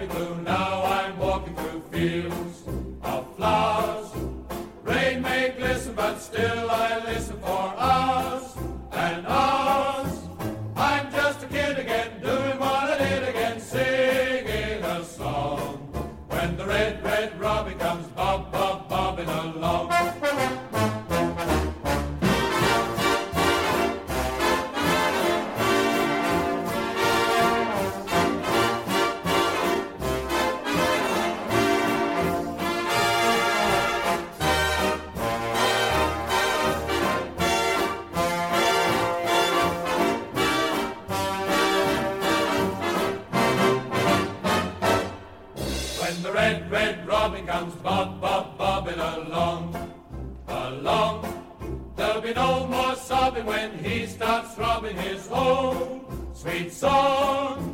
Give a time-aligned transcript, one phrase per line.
[0.00, 0.34] Be blue?
[0.42, 0.49] Now
[53.60, 56.00] when he starts throbbing his whole
[56.32, 57.69] sweet song.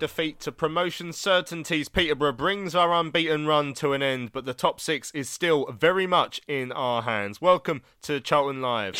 [0.00, 1.88] Defeat to promotion certainties.
[1.88, 6.06] Peterborough brings our unbeaten run to an end, but the top six is still very
[6.06, 7.40] much in our hands.
[7.40, 8.96] Welcome to Charlton Live.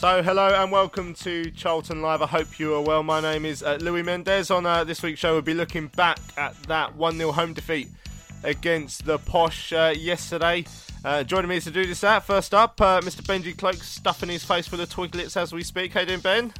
[0.00, 2.22] So, hello and welcome to Charlton Live.
[2.22, 3.02] I hope you are well.
[3.02, 4.50] My name is uh, Louis Mendez.
[4.50, 7.86] On uh, this week's show, we'll be looking back at that 1 0 home defeat
[8.42, 10.64] against the Posh uh, yesterday.
[11.04, 13.20] Uh, joining me to do this out, first up, uh, Mr.
[13.20, 15.92] Benji Cloak stuffing his face with of twiglets as we speak.
[15.92, 16.54] How you doing, Ben?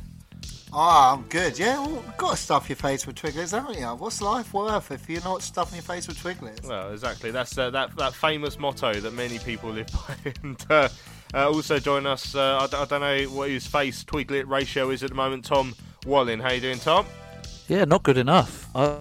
[0.70, 1.58] Ah, I'm good.
[1.58, 3.86] Yeah, well, you've got to stuff your face with twiglets, haven't you?
[3.86, 6.68] What's life worth if you're not stuffing your face with twiglets?
[6.68, 7.30] Well, exactly.
[7.30, 10.34] That's uh, that that famous motto that many people live by.
[10.42, 10.90] and
[11.34, 12.34] uh, also join us.
[12.34, 15.44] Uh, I, d- I don't know what his face twiglet ratio is at the moment.
[15.44, 15.74] Tom
[16.06, 16.40] Walling.
[16.40, 17.06] How you doing, Tom?
[17.68, 18.68] Yeah, not good enough.
[18.74, 18.98] I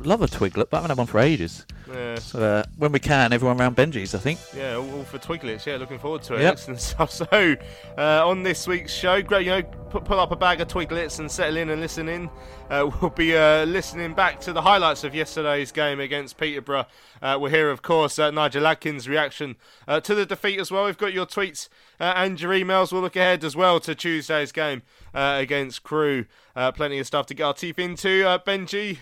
[0.00, 1.66] love a twiglet, but I haven't had one for ages.
[1.92, 2.14] Yeah.
[2.16, 4.38] So uh, when we can, everyone around Benji's, I think.
[4.56, 5.66] Yeah, all, all for Twiglets.
[5.66, 6.42] Yeah, looking forward to it.
[6.42, 6.52] Yep.
[6.52, 7.10] Excellent stuff.
[7.10, 7.56] So,
[7.98, 11.18] uh, on this week's show, great, you know, put, pull up a bag of Twiglets
[11.18, 12.30] and settle in and listen in.
[12.70, 16.86] Uh, we'll be uh, listening back to the highlights of yesterday's game against Peterborough.
[17.20, 19.56] Uh, we'll hear, of course, uh, Nigel Adkins' reaction
[19.88, 20.84] uh, to the defeat as well.
[20.84, 22.92] We've got your tweets uh, and your emails.
[22.92, 24.82] We'll look ahead as well to Tuesday's game
[25.12, 26.26] against Crewe.
[26.54, 28.22] Plenty of stuff to get our teeth into.
[28.46, 28.98] Benji,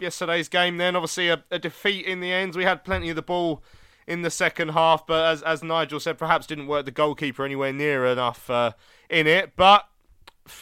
[0.00, 2.54] yesterday's game then, obviously a, a defeat in the end.
[2.54, 3.62] We had plenty of the ball
[4.06, 7.72] in the second half, but as, as Nigel said, perhaps didn't work the goalkeeper anywhere
[7.72, 8.72] near enough uh,
[9.10, 9.54] in it.
[9.56, 9.86] But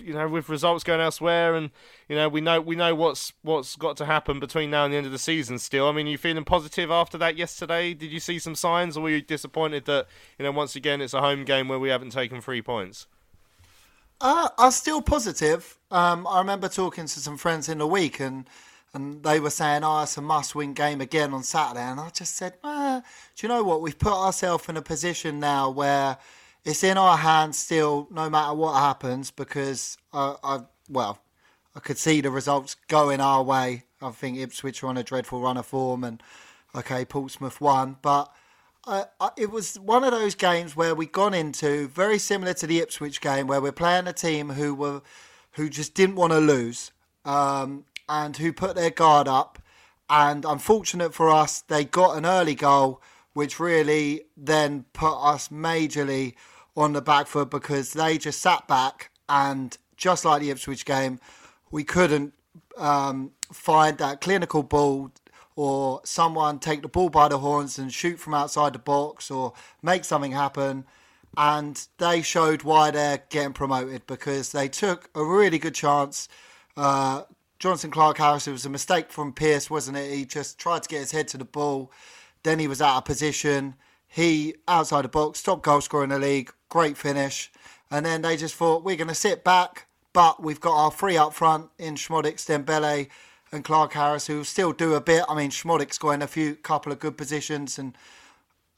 [0.01, 1.71] you know, with results going elsewhere, and
[2.09, 4.97] you know, we know we know what's what's got to happen between now and the
[4.97, 5.59] end of the season.
[5.59, 7.95] Still, I mean, you feeling positive after that yesterday?
[7.95, 10.07] Did you see some signs, or were you disappointed that
[10.39, 13.07] you know once again it's a home game where we haven't taken three points?
[14.21, 15.79] Uh, I'm still positive.
[15.91, 18.49] Um, I remember talking to some friends in the week, and
[18.95, 22.35] and they were saying, "Oh, it's a must-win game again on Saturday." And I just
[22.35, 23.03] said, "Do
[23.41, 23.83] you know what?
[23.83, 26.17] We've put ourselves in a position now where
[26.67, 30.61] it's in our hands still, no matter what happens, because I, I
[30.91, 31.21] well,
[31.75, 33.85] I could see the results going our way.
[34.03, 36.23] I think Ipswich were on a dreadful run of form, and
[36.75, 38.31] okay, Portsmouth won, but."
[38.89, 42.79] I, it was one of those games where we gone into very similar to the
[42.79, 45.03] Ipswich game, where we're playing a team who were
[45.57, 46.93] who just didn't want to lose
[47.25, 49.59] um, and who put their guard up.
[50.09, 53.03] And unfortunate for us, they got an early goal,
[53.33, 56.35] which really then put us majorly
[56.77, 61.19] on the back foot because they just sat back and just like the Ipswich game,
[61.71, 62.35] we couldn't
[62.77, 65.11] um, find that clinical ball
[65.57, 69.55] or someone take the ball by the horns and shoot from outside the box or
[69.83, 70.85] make something happen.
[71.39, 76.29] And they showed why they're getting promoted because they took a really good chance.
[76.77, 77.23] Uh,
[77.59, 80.15] Jonson Clarke-Harris, it was a mistake from Pearce, wasn't it?
[80.15, 81.91] He just tried to get his head to the ball.
[82.43, 83.77] Then he was out of position.
[84.17, 87.53] He, outside the box, top goal scorer in the league, great finish.
[87.91, 91.19] And then they just thought, we're going to sit back, but we've got our three
[91.19, 93.09] up front in Szmodics, Dembele,
[93.53, 95.23] and Clarke-Harris, who still do a bit.
[95.29, 97.95] I mean, Szmodics got in a few couple of good positions, and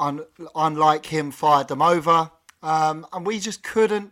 [0.01, 0.25] un,
[0.57, 2.33] unlike him, fired them over.
[2.61, 4.11] Um, and we just couldn't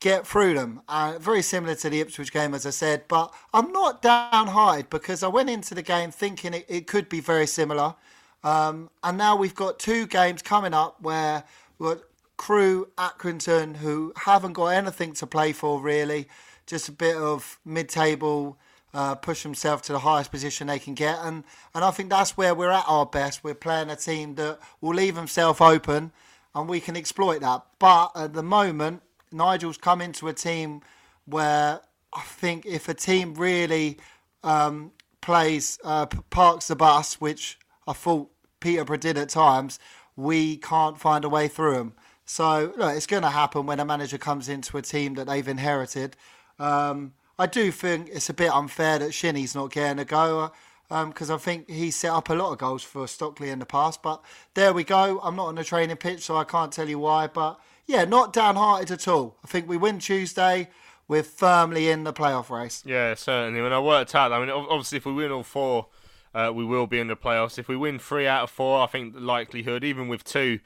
[0.00, 0.80] get through them.
[0.88, 3.04] Uh, very similar to the Ipswich game, as I said.
[3.06, 7.20] But I'm not downhearted because I went into the game thinking it, it could be
[7.20, 7.96] very similar.
[8.44, 11.44] Um, and now we've got two games coming up where
[11.78, 12.04] we've got
[12.36, 16.28] Crewe, Accrington, who haven't got anything to play for really,
[16.66, 18.58] just a bit of mid-table,
[18.92, 21.42] uh, push themselves to the highest position they can get, and
[21.74, 23.42] and I think that's where we're at our best.
[23.42, 26.12] We're playing a team that will leave themselves open,
[26.54, 27.64] and we can exploit that.
[27.78, 29.02] But at the moment,
[29.32, 30.82] Nigel's come into a team
[31.24, 31.80] where
[32.12, 33.98] I think if a team really
[34.44, 37.58] um, plays uh, parks the bus, which
[37.88, 38.30] I thought
[38.64, 39.78] Peterborough did at times,
[40.16, 41.92] we can't find a way through them.
[42.24, 45.46] So look, it's going to happen when a manager comes into a team that they've
[45.46, 46.16] inherited.
[46.58, 50.50] Um, I do think it's a bit unfair that Shinnie's not getting a go
[50.88, 53.66] because um, I think he set up a lot of goals for Stockley in the
[53.66, 54.02] past.
[54.02, 54.22] But
[54.54, 55.20] there we go.
[55.22, 57.26] I'm not on the training pitch, so I can't tell you why.
[57.26, 59.36] But yeah, not downhearted at all.
[59.44, 60.68] I think we win Tuesday.
[61.06, 62.82] We're firmly in the playoff race.
[62.86, 63.60] Yeah, certainly.
[63.60, 65.88] When I worked out, I mean, obviously, if we win all four,
[66.34, 67.58] uh, we will be in the playoffs.
[67.58, 70.60] If we win three out of four, I think the likelihood, even with two,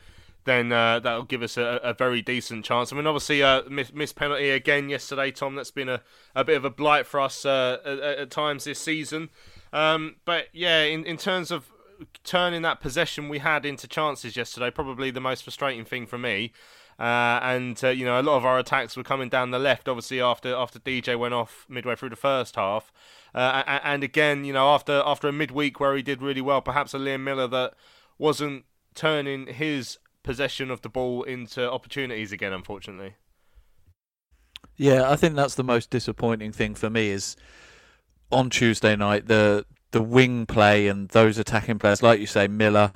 [0.44, 2.90] then uh, that'll give us a, a, very decent chance.
[2.90, 5.56] I mean, obviously, uh, miss, miss, penalty again yesterday, Tom.
[5.56, 6.00] That's been a,
[6.34, 9.28] a bit of a blight for us uh, at, at, times this season.
[9.74, 11.70] Um, but yeah, in, in terms of
[12.24, 16.52] turning that possession we had into chances yesterday, probably the most frustrating thing for me.
[16.98, 19.86] Uh, and uh, you know, a lot of our attacks were coming down the left.
[19.86, 22.90] Obviously, after after DJ went off midway through the first half,
[23.34, 26.94] uh, and again, you know, after after a midweek where he did really well, perhaps
[26.94, 27.74] a Liam Miller that
[28.18, 28.64] wasn't
[28.94, 33.14] turning his possession of the ball into opportunities again, unfortunately.
[34.76, 37.36] Yeah, I think that's the most disappointing thing for me is
[38.30, 42.92] on Tuesday night the the wing play and those attacking players, like you say, Miller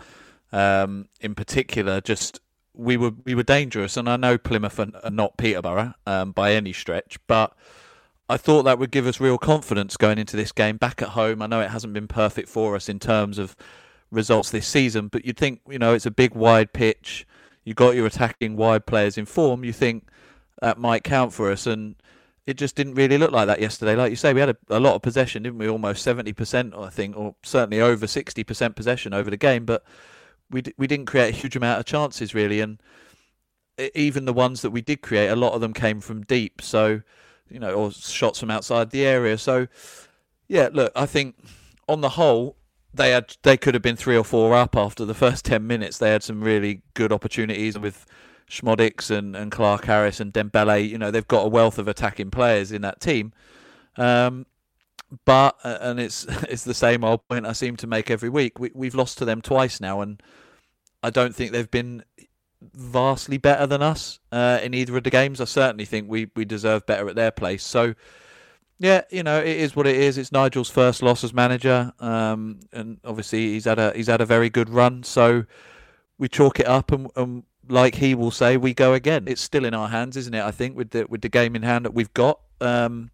[0.52, 2.40] um, in particular, just
[2.74, 3.96] we were we were dangerous.
[3.96, 7.56] And I know Plymouth are, not Peterborough um, by any stretch, but
[8.28, 11.42] I thought that would give us real confidence going into this game back at home.
[11.42, 13.56] I know it hasn't been perfect for us in terms of
[14.10, 15.08] results this season.
[15.08, 17.26] But you'd think, you know, it's a big wide pitch.
[17.64, 19.64] You got your attacking wide players in form.
[19.64, 20.08] You think
[20.60, 21.96] that might count for us, and
[22.46, 23.96] it just didn't really look like that yesterday.
[23.96, 25.68] Like you say, we had a, a lot of possession, didn't we?
[25.68, 29.64] Almost seventy percent, I think, or certainly over sixty percent possession over the game.
[29.64, 29.84] But
[30.50, 32.80] we we didn't create a huge amount of chances really, and
[33.94, 36.60] even the ones that we did create, a lot of them came from deep.
[36.62, 37.02] So
[37.52, 39.38] you know, or shots from outside the area.
[39.38, 39.66] So
[40.48, 41.36] yeah, look, I think
[41.88, 42.56] on the whole,
[42.94, 45.98] they had they could have been three or four up after the first ten minutes.
[45.98, 48.06] They had some really good opportunities with
[48.48, 50.88] Szmodics and, and Clarke-Harris and Dembele.
[50.88, 53.32] You know they've got a wealth of attacking players in that team.
[53.96, 54.46] Um,
[55.24, 58.58] but and it's it's the same old point I seem to make every week.
[58.58, 60.22] We we've lost to them twice now, and
[61.02, 62.04] I don't think they've been
[62.74, 65.40] vastly better than us uh, in either of the games.
[65.40, 67.62] I certainly think we we deserve better at their place.
[67.64, 67.94] So
[68.78, 70.18] yeah, you know, it is what it is.
[70.18, 74.26] It's Nigel's first loss as manager, um, and obviously he's had a he's had a
[74.26, 75.04] very good run.
[75.04, 75.44] So
[76.18, 79.24] we chalk it up, and, and, like he will say, we go again.
[79.28, 80.42] It's still in our hands, isn't it?
[80.42, 82.40] I think with the with the game in hand that we've got.
[82.60, 83.10] Um,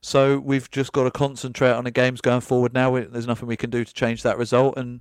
[0.00, 2.72] so we've just got to concentrate on the games going forward.
[2.72, 5.00] Now there's nothing we can do to change that result, and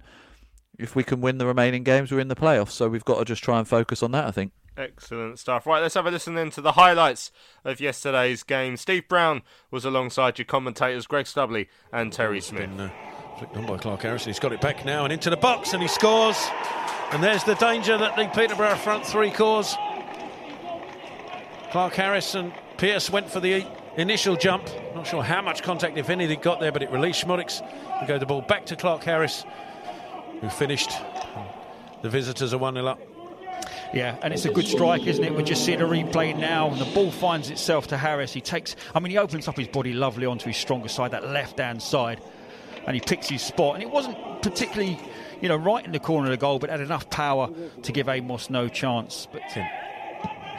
[0.77, 2.71] if we can win the remaining games, we're in the playoffs.
[2.71, 4.25] So we've got to just try and focus on that.
[4.25, 4.51] I think.
[4.77, 5.65] Excellent stuff.
[5.65, 7.31] Right, let's have a listen then to the highlights
[7.65, 8.77] of yesterday's game.
[8.77, 9.41] Steve Brown
[9.71, 12.69] was alongside your commentators, Greg Stubley and Terry Smith.
[12.69, 12.91] Been, uh,
[13.39, 14.25] flicked on by Clarke-Harris.
[14.25, 16.37] He's got it back now and into the box and he scores.
[17.11, 19.75] And there's the danger that the Peterborough front three cause.
[21.71, 23.65] Clarke-Harris and Pearce went for the
[23.95, 24.69] initial jump.
[24.93, 27.67] Not sure how much contact, if any, they got there, but it released Szmodics.
[27.99, 29.43] We go the ball back to Clarke-Harris,
[30.41, 30.91] who finished.
[32.01, 32.99] The visitors are 1 0 up.
[33.93, 35.33] Yeah, and it's a good strike, isn't it?
[35.33, 38.33] We're just seeing a replay now, and the ball finds itself to Harris.
[38.33, 41.27] He takes, I mean, he opens up his body lovely onto his stronger side, that
[41.29, 42.21] left hand side,
[42.85, 43.75] and he picks his spot.
[43.75, 44.99] And it wasn't particularly,
[45.41, 47.49] you know, right in the corner of the goal, but had enough power
[47.83, 49.27] to give Amos no chance.
[49.31, 49.65] But Tim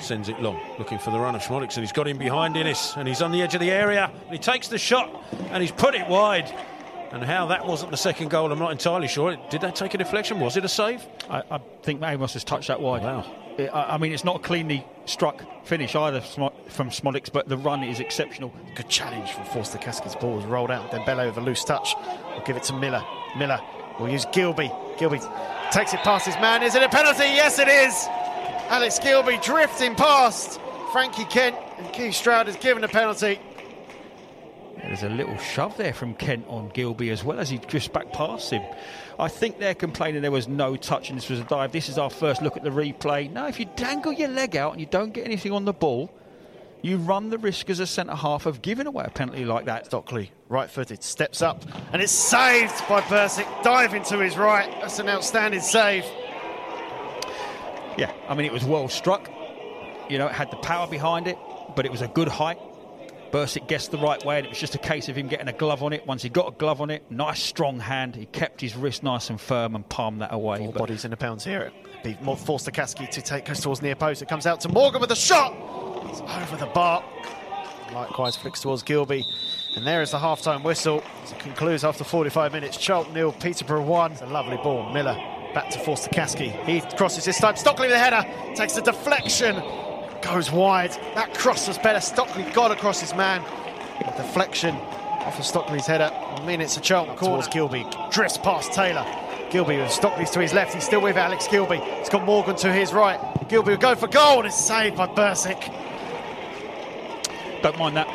[0.00, 2.96] sends it long, looking for the run of Szmodics, and he's got him behind Inniss,
[2.96, 5.72] and he's on the edge of the area, and he takes the shot, and he's
[5.72, 6.52] put it wide.
[7.10, 9.36] And how that wasn't the second goal, I'm not entirely sure.
[9.50, 10.40] Did that take a deflection?
[10.40, 11.04] Was it a save?
[11.30, 13.02] I, I think Amos has touched that wide.
[13.02, 13.24] Wow.
[13.56, 17.48] It- I, I mean, it's not a cleanly struck finish either Smo- from Szmodics, but
[17.48, 18.52] the run is exceptional.
[18.74, 20.90] Good challenge from Forster-Caskey's ball was rolled out.
[20.90, 21.94] Dembele with a loose touch.
[22.30, 23.02] We'll give it to Miller.
[23.38, 23.60] Miller
[23.98, 24.70] will use Gilby.
[24.98, 25.18] Gilby
[25.72, 26.62] takes it past his man.
[26.62, 27.24] Is it a penalty?
[27.24, 28.06] Yes, it is.
[28.70, 30.60] Alex Gilby drifting past
[30.92, 31.56] Frankie Kent.
[31.78, 33.40] And Keith Stroud has given a penalty.
[34.88, 38.10] There's a little shove there from Kent on Gilby as well as he drifts back
[38.10, 38.62] past him.
[39.18, 41.72] I think they're complaining there was no touch and this was a dive.
[41.72, 43.30] This is our first look at the replay.
[43.30, 46.10] Now, if you dangle your leg out and you don't get anything on the ball,
[46.80, 49.84] you run the risk as a centre half of giving away a penalty like that.
[49.86, 51.64] Stockley, right footed, steps up.
[51.92, 53.62] And it's saved by Bursik.
[53.62, 54.70] Diving to his right.
[54.80, 56.04] That's an outstanding save.
[57.98, 59.28] Yeah, I mean, it was well struck.
[60.08, 61.36] You know, it had the power behind it,
[61.76, 62.58] but it was a good height.
[63.30, 65.52] Bursik guessed the right way, and it was just a case of him getting a
[65.52, 66.06] glove on it.
[66.06, 68.16] Once he got a glove on it, nice strong hand.
[68.16, 70.58] He kept his wrist nice and firm and palmed that away.
[70.58, 71.70] Four bodies in the pounds here.
[72.04, 74.22] Be more Forster-Caskey to take goes towards near post.
[74.22, 75.54] It comes out to Morgan with a shot.
[76.10, 77.04] It's over the bar.
[77.92, 79.24] Likewise flicks towards Gilby.
[79.76, 81.02] And there is the half-time whistle.
[81.22, 82.76] As it concludes after 45 minutes.
[82.76, 84.12] Charlton nil, Peterborough one.
[84.12, 84.92] It's a lovely ball.
[84.92, 85.16] Miller
[85.54, 86.64] back to Forster-Caskey.
[86.64, 87.56] He crosses this time.
[87.56, 88.54] Stockley with a header.
[88.54, 89.56] Takes a deflection.
[90.30, 90.90] Goes wide.
[91.14, 92.00] That cross was better.
[92.00, 93.42] Stockley got across his man.
[94.00, 96.10] A deflection off of Stockley's header.
[96.12, 97.86] I mean, it's a Charlton towards Gilby.
[98.10, 99.06] Drifts past Taylor.
[99.50, 100.74] Gilby with Stockley's to his left.
[100.74, 101.78] He's still with Alex Gilby.
[101.78, 103.18] He's got Morgan to his right.
[103.48, 104.38] Gilby will go for goal.
[104.38, 105.72] And it's saved by Bursik.
[107.62, 108.06] don't mind that.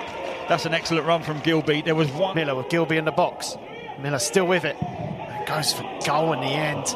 [0.47, 1.81] That's an excellent run from Gilby.
[1.81, 2.35] There was one.
[2.35, 3.57] Miller with Gilby in the box.
[3.99, 4.75] Miller still with it.
[4.81, 6.95] And goes for goal in the end.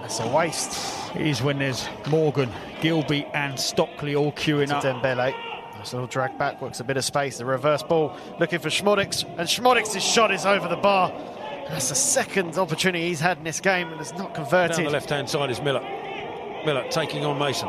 [0.00, 1.14] That's a waste.
[1.14, 2.50] It is when there's Morgan,
[2.80, 4.84] Gilby, and Stockley all queuing To up.
[4.84, 5.34] Dembele.
[5.76, 7.38] Nice little drag back, works a bit of space.
[7.38, 9.24] The reverse ball looking for Szmodics.
[9.38, 11.12] And Szmodics's shot is over the bar.
[11.68, 14.86] That's the second opportunity he's had in this game and has not Down converted.
[14.86, 15.82] the left hand side is Miller.
[16.64, 17.68] Miller taking on Mason.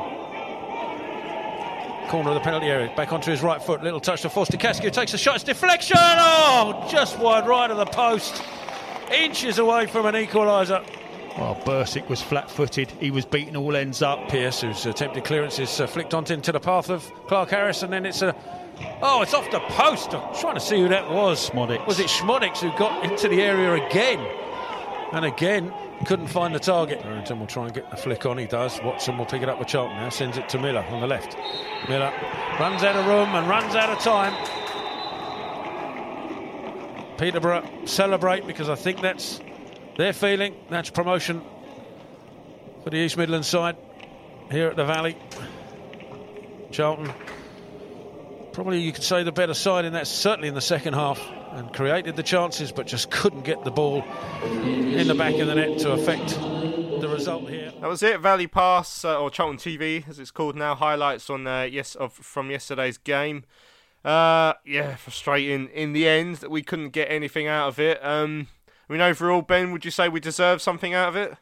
[2.10, 2.92] Corner of the penalty area.
[2.96, 3.84] Back onto his right foot.
[3.84, 4.92] Little touch to Forster-Caskey.
[4.92, 5.36] Takes a shot.
[5.36, 5.98] It's deflection.
[6.00, 8.42] Oh, just wide right of the post.
[9.14, 10.84] Inches away from an equaliser.
[11.40, 12.92] Well, Bursik was flat footed.
[12.92, 14.28] He was beaten all ends up.
[14.28, 18.06] Pearce, whose attempted clearance is uh, flicked onto into the path of Clarke-Harris, and then
[18.06, 18.36] it's a.
[19.02, 20.14] Oh, it's off the post.
[20.14, 21.50] I'm trying to see who that was.
[21.50, 21.88] Szmodics.
[21.88, 24.20] Was it Szmodics who got into the area again?
[25.14, 25.74] And again,
[26.06, 27.02] couldn't find the target.
[27.02, 28.38] Barrington will try and get the flick on.
[28.38, 28.78] He does.
[28.84, 30.10] Watson will pick it up with Charlton now.
[30.10, 31.38] Sends it to Miller on the left.
[31.88, 32.12] Miller
[32.60, 34.34] runs out of room and runs out of time.
[37.18, 39.40] Peterborough celebrate because I think that's
[40.00, 40.56] their feeling.
[40.70, 41.42] That's promotion
[42.86, 43.76] for the East Midlands side
[44.50, 45.18] here at the Valley.
[46.72, 47.12] Charlton,
[48.54, 51.74] probably you could say the better side in that, certainly in the second half, and
[51.74, 54.06] created the chances, but just couldn't get the ball
[54.42, 57.74] in the back of the net to affect the result here.
[57.82, 58.22] That was it.
[58.22, 60.76] Valley Pass uh, or Charlton TV, as it's called now.
[60.76, 63.44] Highlights on uh, yes of from yesterday's game.
[64.06, 68.02] Uh, yeah, frustrating in the end that we couldn't get anything out of it.
[68.02, 68.48] Um,
[68.90, 71.38] I mean, overall, Ben, would you say we deserve something out of it?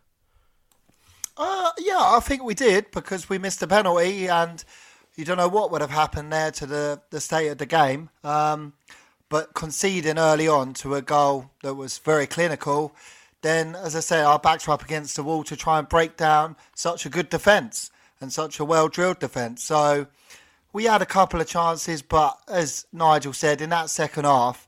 [1.37, 4.63] Uh, yeah, I think we did because we missed a penalty, and
[5.15, 8.09] you don't know what would have happened there to the, the state of the game.
[8.23, 8.73] Um,
[9.29, 12.93] but conceding early on to a goal that was very clinical,
[13.41, 16.17] then, as I say, our backs were up against the wall to try and break
[16.17, 19.63] down such a good defence and such a well drilled defence.
[19.63, 20.07] So
[20.73, 24.66] we had a couple of chances, but as Nigel said, in that second half,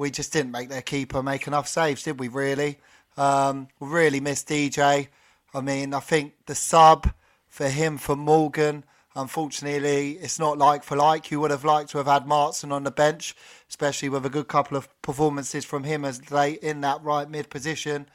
[0.00, 2.28] we just didn't make their keeper make enough saves, did we?
[2.28, 2.78] Really,
[3.18, 5.08] um, really missed DJ.
[5.52, 7.12] I mean, I think the sub
[7.48, 11.30] for him for Morgan, unfortunately, it's not like for like.
[11.30, 13.36] You would have liked to have had Martin on the bench,
[13.68, 17.50] especially with a good couple of performances from him as late in that right mid
[17.50, 18.08] position.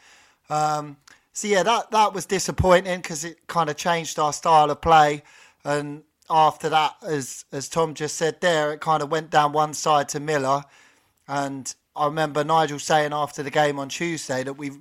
[0.50, 0.98] Um,
[1.34, 5.22] so yeah, that that was disappointing because it kind of changed our style of play,
[5.64, 6.02] and
[6.32, 10.10] after that, as as Tom just said there, it kind of went down one side
[10.10, 10.64] to Miller,
[11.28, 14.72] and I remember Nigel saying after the game on Tuesday that we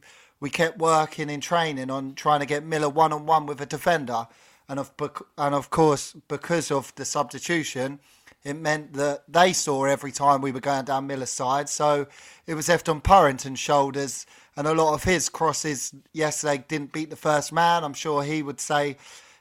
[0.40, 3.66] we kept working in training on trying to get Miller one on one with a
[3.66, 4.26] defender,
[4.68, 4.92] and of
[5.38, 8.00] and of course because of the substitution,
[8.42, 12.06] it meant that they saw every time we were going down Miller's side, so
[12.46, 17.10] it was left on Purrington's shoulders, and a lot of his crosses yesterday didn't beat
[17.10, 17.84] the first man.
[17.84, 18.96] I'm sure he would say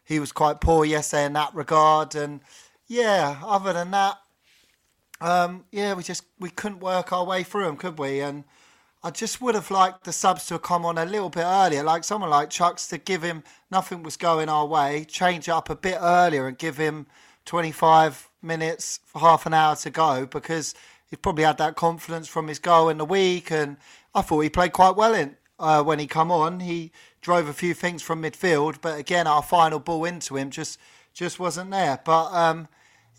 [0.05, 2.15] he was quite poor yesterday in that regard.
[2.15, 2.41] And
[2.87, 4.17] yeah, other than that,
[5.23, 8.19] um, yeah, we just we couldn't work our way through them, could we?
[8.19, 8.43] And
[9.01, 11.81] I just would have liked the subs to have come on a little bit earlier,
[11.81, 15.75] like someone like Chuks to give him nothing was going our way, change up a
[15.75, 17.07] bit earlier and give him
[17.45, 20.75] 25 minutes, half an hour to go because
[21.09, 23.49] he probably had that confidence from his goal in the week.
[23.49, 23.77] And
[24.13, 26.59] I thought he played quite well in uh, when he come on.
[26.59, 30.77] He drove a few things from midfield, but again, our final ball into him just
[31.13, 31.99] just wasn't there.
[32.03, 32.67] But um,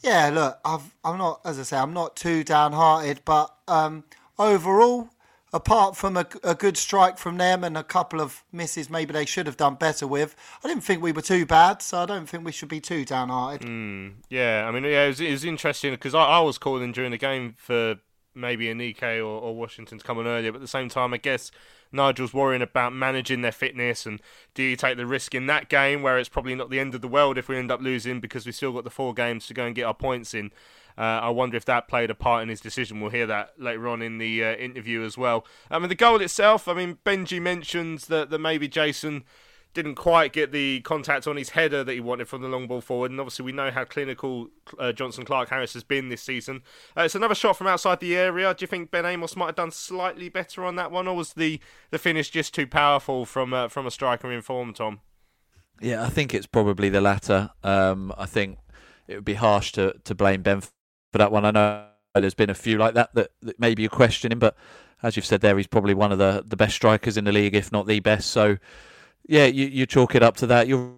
[0.04, 4.04] yeah, look, I've, I'm not, as I say, I'm not too downhearted, but um,
[4.38, 5.08] overall,
[5.54, 9.24] apart from a, a, good strike from them and a couple of misses maybe they
[9.24, 12.28] should have done better with, I didn't think we were too bad, so I don't
[12.28, 13.66] think we should be too downhearted.
[13.66, 16.92] Mm, yeah, I mean, yeah, it was, it was interesting because I, I, was calling
[16.92, 17.96] during the game for
[18.34, 21.50] maybe Aneke or, or Washington's coming earlier, but at the same time, I guess
[21.92, 24.20] Nigel's worrying about managing their fitness and
[24.54, 27.00] do you take the risk in that game where it's probably not the end of
[27.00, 29.54] the world if we end up losing because we've still got the four games to
[29.54, 30.50] go and get our points in.
[30.96, 33.00] Uh, I wonder if that played a part in his decision.
[33.00, 35.44] We'll hear that later on in the uh, interview as well.
[35.70, 39.24] I mean, the goal itself, I mean, Benji mentions that, that maybe Jason
[39.74, 42.80] didn't quite get the contact on his header that he wanted from the long ball
[42.80, 43.10] forward.
[43.10, 46.62] And obviously, we know how clinical uh, Jonson Clarke Harris has been this season.
[46.96, 48.54] Uh, it's another shot from outside the area.
[48.54, 51.34] Do you think Ben Amos might have done slightly better on that one, or was
[51.34, 55.00] the, the finish just too powerful from uh, from a striker in form, Tom?
[55.80, 57.50] Yeah, I think it's probably the latter.
[57.62, 58.58] Um, I think
[59.08, 60.70] it would be harsh to, to blame Ben for
[61.14, 61.44] that one.
[61.44, 64.56] I know there's been a few like that that, that maybe you're questioning, but
[65.02, 67.54] as you've said there, he's probably one of the, the best strikers in the league,
[67.54, 68.30] if not the best.
[68.30, 68.56] So,
[69.26, 70.68] yeah, you, you chalk it up to that.
[70.68, 70.92] You're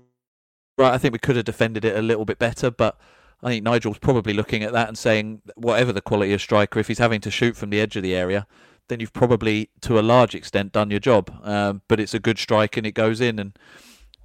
[0.78, 0.92] right.
[0.92, 2.98] I think we could have defended it a little bit better, but
[3.42, 6.88] I think Nigel's probably looking at that and saying, whatever the quality of striker, if
[6.88, 8.46] he's having to shoot from the edge of the area,
[8.88, 11.30] then you've probably, to a large extent, done your job.
[11.42, 13.38] Um, but it's a good strike and it goes in.
[13.38, 13.58] And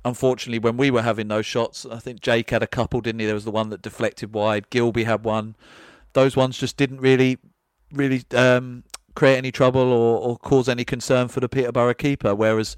[0.06, 3.26] unfortunately, when we were having those shots, I think Jake had a couple, didn't he?
[3.26, 4.70] There was the one that deflected wide.
[4.70, 5.56] Gilby had one.
[6.14, 7.38] Those ones just didn't really,
[7.92, 8.84] really um,
[9.16, 12.36] create any trouble or, or cause any concern for the Peterborough keeper.
[12.36, 12.78] Whereas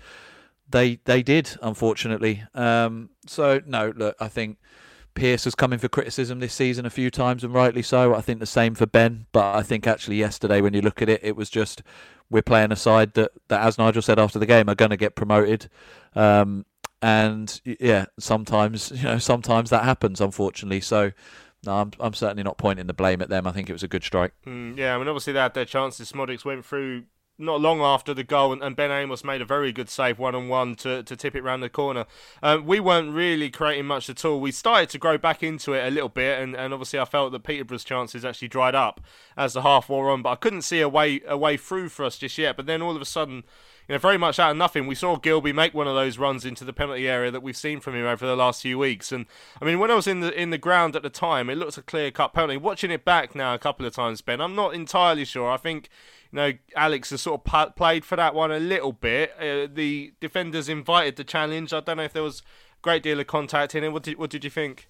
[0.74, 2.44] they they did, unfortunately.
[2.54, 4.58] Um, so no, look, I think
[5.14, 8.14] Pearce has come in for criticism this season a few times, and rightly so.
[8.16, 9.28] I think the same for Ben.
[9.32, 11.84] But I think actually yesterday, when you look at it, it was just
[12.30, 14.98] we're playing a side that, that as Nigel said after the game, are going to
[14.98, 15.70] get promoted.
[16.16, 16.66] Um,
[17.02, 20.82] and yeah, sometimes you know sometimes that happens, unfortunately.
[20.82, 21.14] So.
[21.66, 23.48] No, I'm, I'm certainly not pointing the blame at them.
[23.48, 24.34] I think it was a good strike.
[24.46, 26.12] Mm, yeah, I mean, obviously they had their chances.
[26.12, 27.04] Szmodics went through
[27.38, 30.48] not long after the goal, and, Ben Amos made a very good save one on
[30.48, 32.06] one to to tip it round the corner.
[32.42, 34.40] Um, we weren't really creating much at all.
[34.40, 37.32] We started to grow back into it a little bit, and, and obviously I felt
[37.32, 39.02] that Peterborough's chances actually dried up
[39.36, 42.06] as the half wore on, but I couldn't see a way a way through for
[42.06, 42.56] us just yet.
[42.56, 43.44] But then all of a sudden
[43.88, 46.46] you know, very much out of nothing, we saw Gilby make one of those runs
[46.46, 49.12] into the penalty area that we've seen from him over the last few weeks.
[49.12, 49.26] And
[49.62, 51.78] I mean, when I was in the in the ground at the time, it looked
[51.78, 52.58] a clear cut penalty.
[52.58, 55.52] Watching it back now a couple of times, Ben, I'm not entirely sure.
[55.52, 55.90] I think
[56.32, 59.34] you know Alex has sort of played for that one a little bit.
[59.38, 61.74] Uh, the defenders invited the challenge.
[61.74, 63.92] I don't know if there was a great deal of contact in it.
[63.92, 64.88] What did what did you think?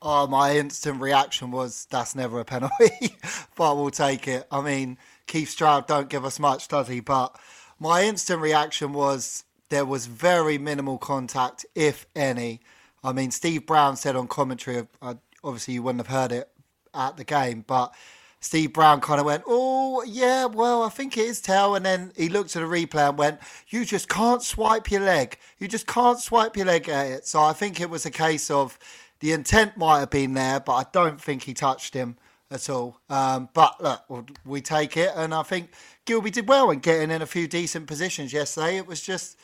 [0.00, 3.16] Oh, my instant reaction was that's never a penalty,
[3.56, 4.46] but we'll take it.
[4.52, 7.00] I mean, Keith Stroud don't give us much, does he?
[7.00, 7.34] But
[7.84, 12.60] my instant reaction was there was very minimal contact, if any.
[13.04, 16.48] I mean, Steve Brown said on commentary, uh, obviously you wouldn't have heard it
[16.94, 17.94] at the game, but
[18.40, 22.12] Steve Brown kind of went, "Oh yeah, well I think it is tail," and then
[22.16, 25.38] he looked at the replay and went, "You just can't swipe your leg.
[25.58, 28.50] You just can't swipe your leg at it." So I think it was a case
[28.50, 28.78] of
[29.20, 32.16] the intent might have been there, but I don't think he touched him
[32.50, 33.00] at all.
[33.10, 35.70] Um, but look, we take it, and I think
[36.04, 38.76] Gilby did well in getting in a few decent positions yesterday.
[38.76, 39.38] It was just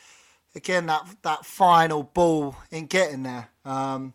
[0.55, 3.49] again that that final ball in getting there.
[3.65, 4.13] Um,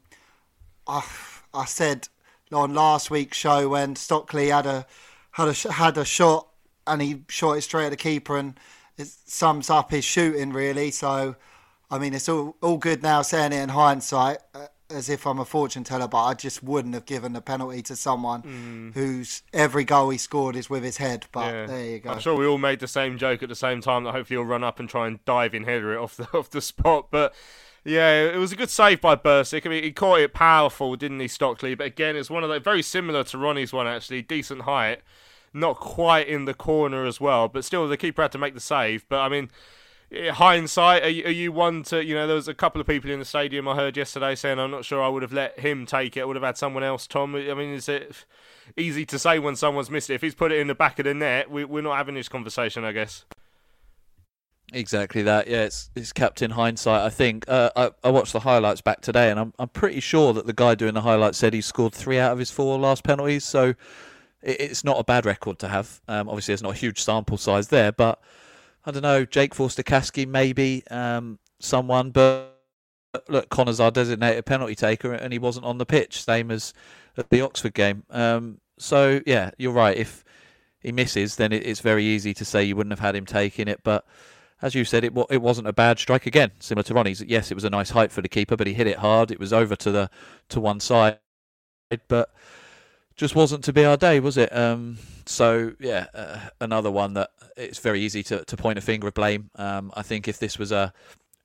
[0.87, 1.05] I
[1.53, 2.09] I said
[2.53, 4.87] on last week's show when Stockley had a
[5.33, 6.49] had a had a shot
[6.87, 8.59] and he shot it straight at the keeper, and
[8.97, 10.91] it sums up his shooting really.
[10.91, 11.37] So,
[11.91, 14.39] I mean, it's all all good now saying it in hindsight.
[14.89, 17.97] As if I'm a fortune teller, but I just wouldn't have given the penalty to
[17.97, 18.95] someone mm.
[18.95, 21.27] whose every goal he scored is with his head.
[21.33, 21.67] But yeah.
[21.67, 22.11] there you go.
[22.11, 24.47] I'm sure we all made the same joke at the same time that hopefully he'll
[24.47, 27.09] run up and try and dive in header it off the off the spot.
[27.11, 27.35] But
[27.85, 29.67] yeah, it was a good save by Bursik.
[29.67, 31.75] I mean, he caught it powerful, didn't he, Stockley?
[31.75, 35.03] But again, it's one of the very similar to Ronnie's one actually, decent height,
[35.53, 38.61] not quite in the corner as well, but still the keeper had to make the
[38.61, 39.09] save.
[39.09, 39.51] But I mean
[40.13, 43.11] hindsight, are you, are you one to, you know, there was a couple of people
[43.11, 45.87] in the stadium I heard yesterday saying, I'm not sure I would have let him
[45.87, 46.23] take it.
[46.23, 47.35] I would have had someone else, Tom.
[47.35, 48.25] I mean, is it
[48.77, 50.15] easy to say when someone's missed it?
[50.15, 52.29] If he's put it in the back of the net, we, we're not having this
[52.29, 53.25] conversation, I guess.
[54.73, 55.47] Exactly that.
[55.47, 57.03] Yeah, it's it's Captain Hindsight.
[57.03, 60.33] I think uh, I I watched the highlights back today, and I'm I'm pretty sure
[60.33, 63.05] that the guy doing the highlights said he scored three out of his four last
[63.05, 63.45] penalties.
[63.45, 63.75] So
[64.43, 66.01] it, it's not a bad record to have.
[66.09, 68.21] Um, obviously, there's not a huge sample size there, but
[68.87, 69.25] I don't know.
[69.25, 72.57] Jake Forster-Caskey maybe um, someone, but
[73.29, 76.73] look, Connor's our designated penalty taker, and he wasn't on the pitch, same as
[77.17, 78.05] at the Oxford game.
[78.11, 79.97] Um, so yeah, you're right.
[79.97, 80.25] If
[80.81, 83.67] he misses, then it, it's very easy to say you wouldn't have had him taking
[83.67, 84.07] it, but
[84.63, 87.21] as you said, it it wasn't a bad strike again, similar to Ronnie's.
[87.23, 89.31] Yes, it was a nice height for the keeper, but he hit it hard.
[89.31, 90.11] It was over to the
[90.49, 91.19] to one side,
[92.09, 92.31] but
[93.17, 94.55] just wasn't to be our day, was it?
[94.55, 99.09] Um, so yeah, uh, another one that it's very easy to, to point a finger
[99.09, 99.51] of blame.
[99.57, 100.93] Um, I think if this was a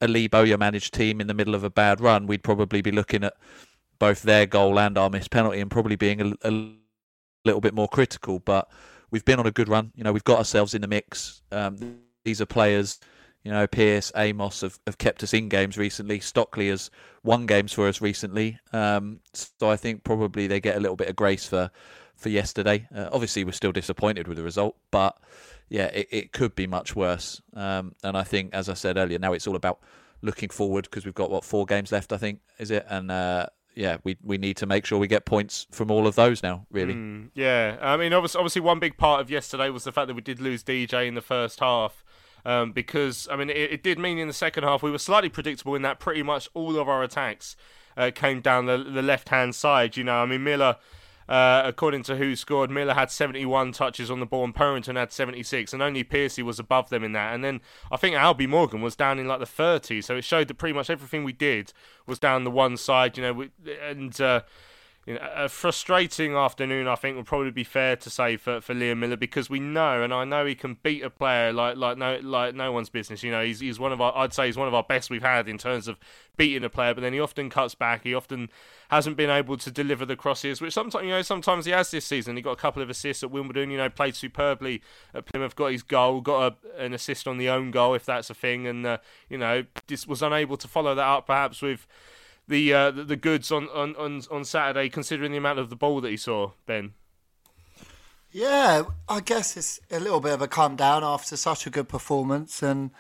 [0.02, 2.92] a Lee Bowyer managed team in the middle of a bad run, we'd probably be
[2.92, 3.34] looking at
[4.00, 6.72] both their goal and our missed penalty and probably being a, a
[7.46, 8.40] little bit more critical.
[8.40, 8.68] But
[9.12, 9.92] we've been on a good run.
[9.96, 11.44] You know, we've got ourselves in the mix.
[11.52, 13.00] Um, these are players,
[13.44, 16.20] you know, Pearce, Amos have, have kept us in games recently.
[16.20, 16.92] Stockley has
[17.24, 18.60] won games for us recently.
[18.72, 21.72] Um, so I think probably they get a little bit of grace for
[22.16, 22.88] for yesterday.
[22.96, 25.18] Uh, obviously, we're still disappointed with the result, but
[25.70, 27.42] yeah, it, it could be much worse.
[27.56, 29.80] Um, and I think, as I said earlier, now it's all about
[30.22, 32.86] looking forward because we've got what four games left, I think, is it?
[32.90, 36.16] And uh, yeah, we we need to make sure we get points from all of
[36.16, 36.66] those now.
[36.70, 36.94] Really.
[36.94, 40.14] Mm, yeah, I mean, obviously, obviously, one big part of yesterday was the fact that
[40.14, 42.01] we did lose DJ in the first half.
[42.46, 45.30] Um, because I mean, it, it, did mean in the second half we were slightly
[45.30, 47.56] predictable in that pretty much all of our attacks
[47.96, 49.98] uh, came down the, the left hand side.
[49.98, 50.78] You know, I mean Miller.
[51.30, 55.72] Uh, according to WhoScored, Miller had 71 touches on the ball and Purrington had 76,
[55.72, 57.34] and only Piercy was above them in that.
[57.34, 60.50] And then I think Albie Morgan was down in like the 30s, so it showed
[60.50, 61.72] that pretty much everything we did
[62.06, 63.46] was down the one side, you know,
[63.88, 64.42] and uh,
[65.08, 68.76] you know, a frustrating afternoon, I think, would probably be fair to say for, for
[68.76, 71.98] Liam Miller because we know, and I know he can beat a player like like
[71.98, 73.24] no like no one's business.
[73.24, 75.24] You know, he's he's one of our, I'd say he's one of our best we've
[75.24, 75.98] had in terms of
[76.38, 76.94] beating a player.
[76.94, 78.04] But then he often cuts back.
[78.04, 78.52] He often
[78.92, 82.06] hasn't been able to deliver the crosses, which sometimes you know sometimes he has this
[82.06, 82.36] season.
[82.36, 83.72] He got a couple of assists at Wimbledon.
[83.72, 84.84] You know, played superbly
[85.16, 85.56] at Plymouth.
[85.56, 86.22] Got his goal.
[86.22, 88.98] Got a, an assist on the own goal if that's a thing, and uh,
[89.30, 91.88] you know, just was unable to follow that up perhaps with
[92.52, 96.02] the uh, the, goods on, on, on, on Saturday, considering the amount of the ball
[96.02, 96.94] that he saw, Ben?
[98.32, 101.90] Yeah, I guess it's a little bit of a calm down after such a good
[101.90, 102.92] performance and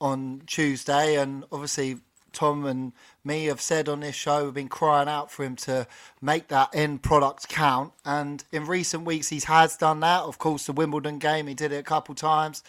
[0.00, 1.98] on Tuesday, and obviously
[2.32, 2.92] Tom and
[3.24, 5.86] me have said on this show we've been crying out for him to
[6.22, 7.92] make that end product count.
[8.04, 10.22] And in recent weeks, he has done that.
[10.22, 12.62] Of course, the Wimbledon game, he did it a couple times.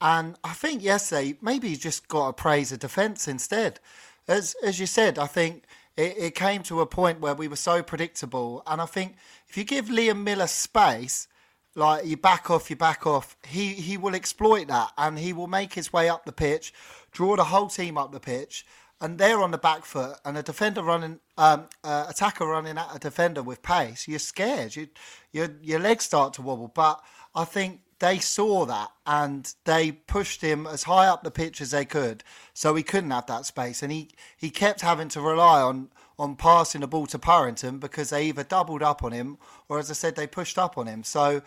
[0.00, 3.80] And I think yesterday, maybe he just got to praise the defence instead
[4.28, 5.64] as as you said, I think
[5.96, 9.16] it, it came to a point where we were so predictable, and I think
[9.48, 11.28] if you give Liam Miller space,
[11.74, 15.46] like you back off, you back off, he he will exploit that, and he will
[15.46, 16.72] make his way up the pitch,
[17.12, 18.66] draw the whole team up the pitch,
[19.00, 22.96] and they're on the back foot, and a defender running, um, uh, attacker running at
[22.96, 24.74] a defender with pace, you're scared.
[24.74, 24.88] You,
[25.32, 26.68] your your legs start to wobble.
[26.68, 27.00] But
[27.34, 31.70] I think they saw that and they pushed him as high up the pitch as
[31.70, 35.60] they could, so he couldn't have that space, and he, he kept having to rely
[35.60, 39.36] on on passing the ball to Purrington because they either doubled up on him
[39.68, 41.04] or, as I said, they pushed up on him.
[41.04, 41.42] So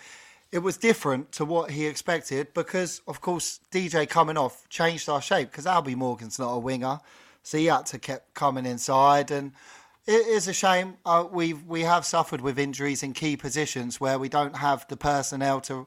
[0.52, 5.22] it was different to what he expected because, of course, DJ coming off changed our
[5.22, 7.00] shape because Albie Morgan's not a winger,
[7.44, 9.54] so he had to keep coming inside and.
[10.08, 10.96] It is a shame.
[11.06, 14.98] Uh, we we have suffered with injuries in key positions where we don't have the
[14.98, 15.86] personnel to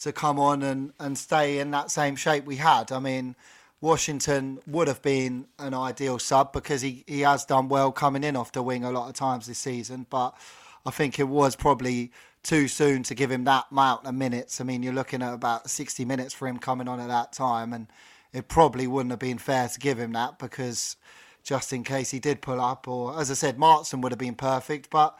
[0.00, 2.90] to come on and, and stay in that same shape we had.
[2.90, 3.36] I mean,
[3.80, 8.36] Washington would have been an ideal sub because he, he has done well coming in
[8.36, 10.34] off the wing a lot of times this season, but
[10.84, 14.60] I think it was probably too soon to give him that amount of minutes.
[14.60, 17.72] I mean, you're looking at about 60 minutes for him coming on at that time,
[17.72, 17.86] and
[18.32, 20.96] it probably wouldn't have been fair to give him that because
[21.42, 24.34] just in case he did pull up, or as I said, Martin would have been
[24.34, 25.18] perfect, but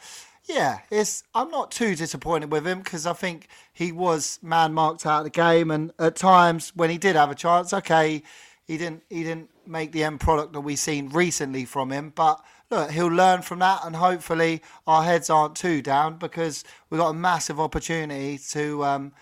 [0.53, 1.25] yeah, it's.
[1.35, 5.25] I'm not too disappointed with him because I think he was man marked out of
[5.25, 8.23] the game, and at times when he did have a chance, okay,
[8.67, 9.03] he didn't.
[9.09, 12.43] He didn't make the end product that we've seen recently from him, but.
[12.73, 17.09] Look, he'll learn from that, and hopefully our heads aren't too down because we've got
[17.09, 19.13] a massive opportunity to um,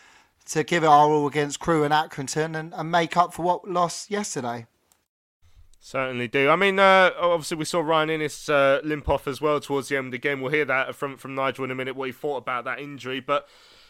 [0.51, 3.67] to give it our all against Crewe and Accrington and, and make up for what
[3.67, 4.67] lost yesterday.
[5.81, 6.51] Certainly do.
[6.51, 9.97] I mean, uh, obviously we saw Ryan Inniss uh, limp off as well towards the
[9.97, 10.41] end of the game.
[10.41, 13.21] We'll hear that from from Nigel in a minute what he thought about that injury.
[13.21, 13.49] But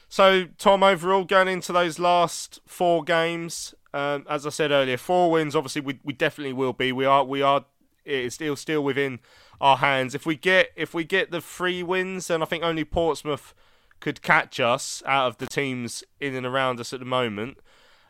[0.08, 5.30] so Tom, overall going into those last four games, um, as I said earlier, four
[5.30, 5.56] wins.
[5.56, 6.92] Obviously, we we definitely will be.
[6.92, 7.64] We are we are.
[8.04, 9.20] It's still still within
[9.60, 10.14] our hands.
[10.14, 13.54] If we get if we get the three wins, then I think only Portsmouth
[14.00, 17.58] could catch us out of the teams in and around us at the moment.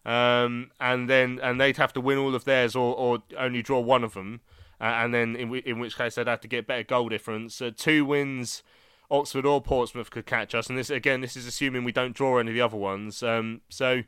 [0.04, 3.80] Um, and then and they'd have to win all of theirs or, or only draw
[3.80, 4.40] one of them,
[4.80, 7.60] uh, and then in, w- in which case they'd have to get better goal difference.
[7.60, 8.62] Uh, two wins,
[9.10, 12.38] Oxford or Portsmouth could catch us, and this again, this is assuming we don't draw
[12.38, 13.22] any of the other ones.
[13.22, 14.02] Um, so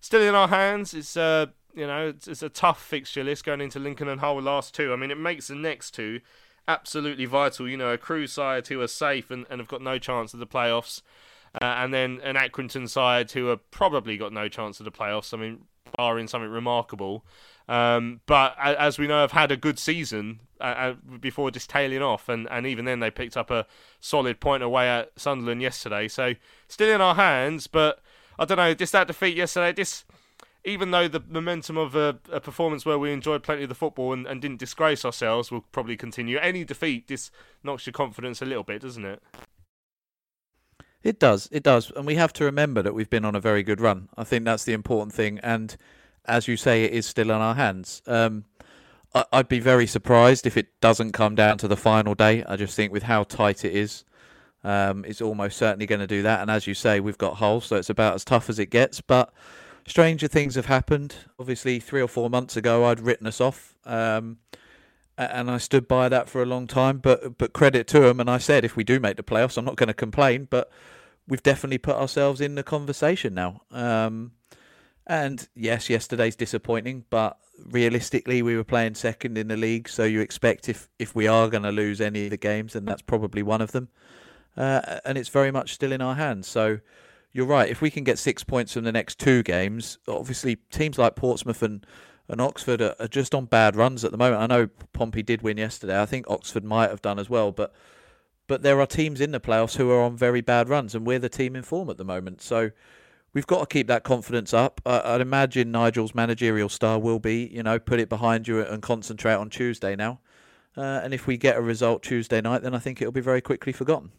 [0.00, 0.92] still in our hands.
[0.92, 4.40] It's uh, you know, it's, it's, a tough fixture list going into Lincoln and Hull
[4.42, 4.92] last two.
[4.92, 6.20] I mean, it makes the next two
[6.68, 7.68] absolutely vital.
[7.68, 10.40] You know, a Crewe side who are safe and, and have got no chance of
[10.40, 11.02] the playoffs,
[11.60, 15.34] uh, and then an Accrington side who have probably got no chance of the playoffs.
[15.34, 15.64] I mean,
[15.96, 17.24] barring something remarkable.
[17.68, 22.02] Um, but as we know, have had a good season uh, uh, before just tailing
[22.02, 23.66] off, and, and even then they picked up a
[24.00, 26.08] solid point away at Sunderland yesterday.
[26.08, 26.34] So
[26.68, 28.00] still in our hands, but
[28.38, 28.74] I don't know.
[28.74, 30.04] Just that defeat yesterday, this
[30.64, 34.12] even though the momentum of a, a, performance where we enjoyed plenty of the football
[34.12, 36.38] and, and, didn't disgrace ourselves will probably continue.
[36.38, 37.32] Any defeat just
[37.64, 39.20] knocks your confidence a little bit, doesn't it?
[41.02, 43.62] It does, it does, and we have to remember that we've been on a very
[43.62, 44.08] good run.
[44.16, 45.76] I think that's the important thing, and
[46.24, 48.02] as you say, it is still in our hands.
[48.06, 48.44] Um,
[49.14, 52.44] I, I'd be very surprised if it doesn't come down to the final day.
[52.44, 54.04] I just think with how tight it is,
[54.64, 56.40] um, it's almost certainly going to do that.
[56.40, 59.00] And as you say, we've got Hull, so it's about as tough as it gets.
[59.00, 59.32] But
[59.86, 61.16] stranger things have happened.
[61.38, 64.38] Obviously, three or four months ago, I'd written us off, um,
[65.30, 66.98] and I stood by that for a long time.
[66.98, 69.64] But but credit to them, and I said if we do make the playoffs, I'm
[69.64, 70.46] not going to complain.
[70.50, 70.70] But
[71.28, 73.62] we've definitely put ourselves in the conversation now.
[73.70, 74.32] Um,
[75.06, 80.20] and yes, yesterday's disappointing, but realistically, we were playing second in the league, so you
[80.20, 83.42] expect if if we are going to lose any of the games, then that's probably
[83.42, 83.88] one of them.
[84.56, 86.46] Uh, and it's very much still in our hands.
[86.46, 86.80] So
[87.32, 87.70] you're right.
[87.70, 91.62] If we can get six points from the next two games, obviously teams like Portsmouth
[91.62, 91.86] and,
[92.32, 94.42] and Oxford are, are just on bad runs at the moment.
[94.42, 96.00] I know Pompey did win yesterday.
[96.00, 97.72] I think Oxford might have done as well, but
[98.48, 101.20] but there are teams in the playoffs who are on very bad runs, and we're
[101.20, 102.42] the team in form at the moment.
[102.42, 102.72] So
[103.32, 104.80] we've got to keep that confidence up.
[104.84, 108.82] I, would imagine Nigel's managerial style will be, you know, put it behind you and
[108.82, 110.20] concentrate on Tuesday now.
[110.76, 113.40] Uh, and if we get a result Tuesday night, then I think it'll be very
[113.40, 114.10] quickly forgotten.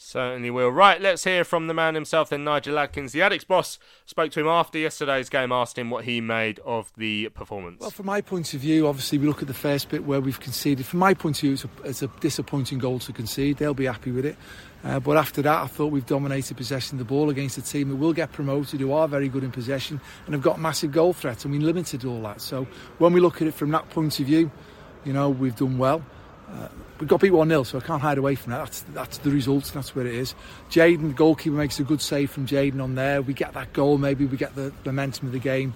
[0.00, 0.70] Certainly will.
[0.70, 3.10] Right, let's hear from the man himself then, Nigel Adkins.
[3.10, 6.92] The Addicks boss spoke to him after yesterday's game, asked him what he made of
[6.96, 7.80] the performance.
[7.80, 10.38] Well, from my point of view, obviously we look at the first bit where we've
[10.38, 10.86] conceded.
[10.86, 13.56] From my point of view, it's a, it's a disappointing goal to concede.
[13.56, 14.36] They'll be happy with it.
[14.84, 17.88] Uh, but after that, I thought we've dominated possession of the ball against a team
[17.88, 21.12] that will get promoted, who are very good in possession and have got massive goal
[21.12, 22.40] threat, and we limited all that.
[22.40, 24.52] So when we look at it from that point of view,
[25.04, 26.04] you know, we've done well.
[26.50, 26.68] Uh,
[27.00, 28.58] we got beat 1 0, so I can't hide away from that.
[28.58, 30.34] That's, that's the result, that's where it is.
[30.70, 33.22] Jaden, the goalkeeper, makes a good save from Jaden on there.
[33.22, 35.74] We get that goal, maybe we get the momentum of the game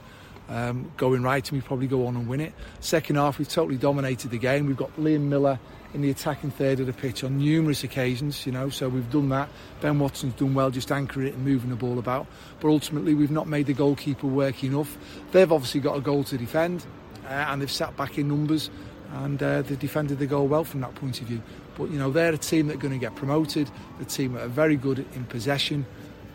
[0.48, 2.52] um, going right, and we probably go on and win it.
[2.80, 4.66] Second half, we've totally dominated the game.
[4.66, 5.58] We've got Liam Miller
[5.94, 9.28] in the attacking third of the pitch on numerous occasions, you know, so we've done
[9.28, 9.48] that.
[9.80, 12.26] Ben Watson's done well just anchoring it and moving the ball about,
[12.60, 14.96] but ultimately we've not made the goalkeeper work enough.
[15.32, 16.86] They've obviously got a goal to defend,
[17.26, 18.70] uh, and they've sat back in numbers
[19.12, 21.42] and uh, they defended the goal well from that point of view.
[21.76, 23.70] But you know they're a team that are going to get promoted.
[23.98, 25.86] The team that are very good in possession,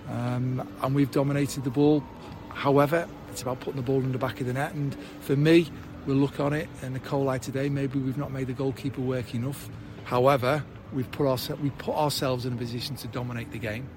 [0.09, 2.03] um, and we've dominated the ball.
[2.49, 4.73] However, it's about putting the ball in the back of the net.
[4.73, 5.69] And for me,
[6.07, 7.69] we'll look on it and the cold light today.
[7.69, 9.69] Maybe we've not made the goalkeeper work enough.
[10.05, 13.87] However, we've put ourselves we put ourselves in a position to dominate the game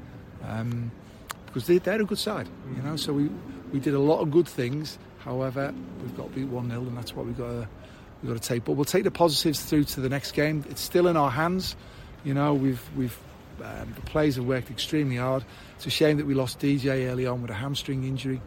[0.46, 0.90] um,
[1.46, 2.96] because they, they're a good side, you know.
[2.96, 3.30] So we
[3.72, 4.98] we did a lot of good things.
[5.20, 7.68] However, we've got to beat one 0 and that's what we've got to
[8.22, 8.64] we've got to take.
[8.64, 10.64] But we'll take the positives through to the next game.
[10.68, 11.76] It's still in our hands.
[12.24, 13.18] You know, we've we've
[13.62, 15.44] um, the players have worked extremely hard.
[15.76, 18.40] It's a shame that we lost DJ early on with a hamstring injury.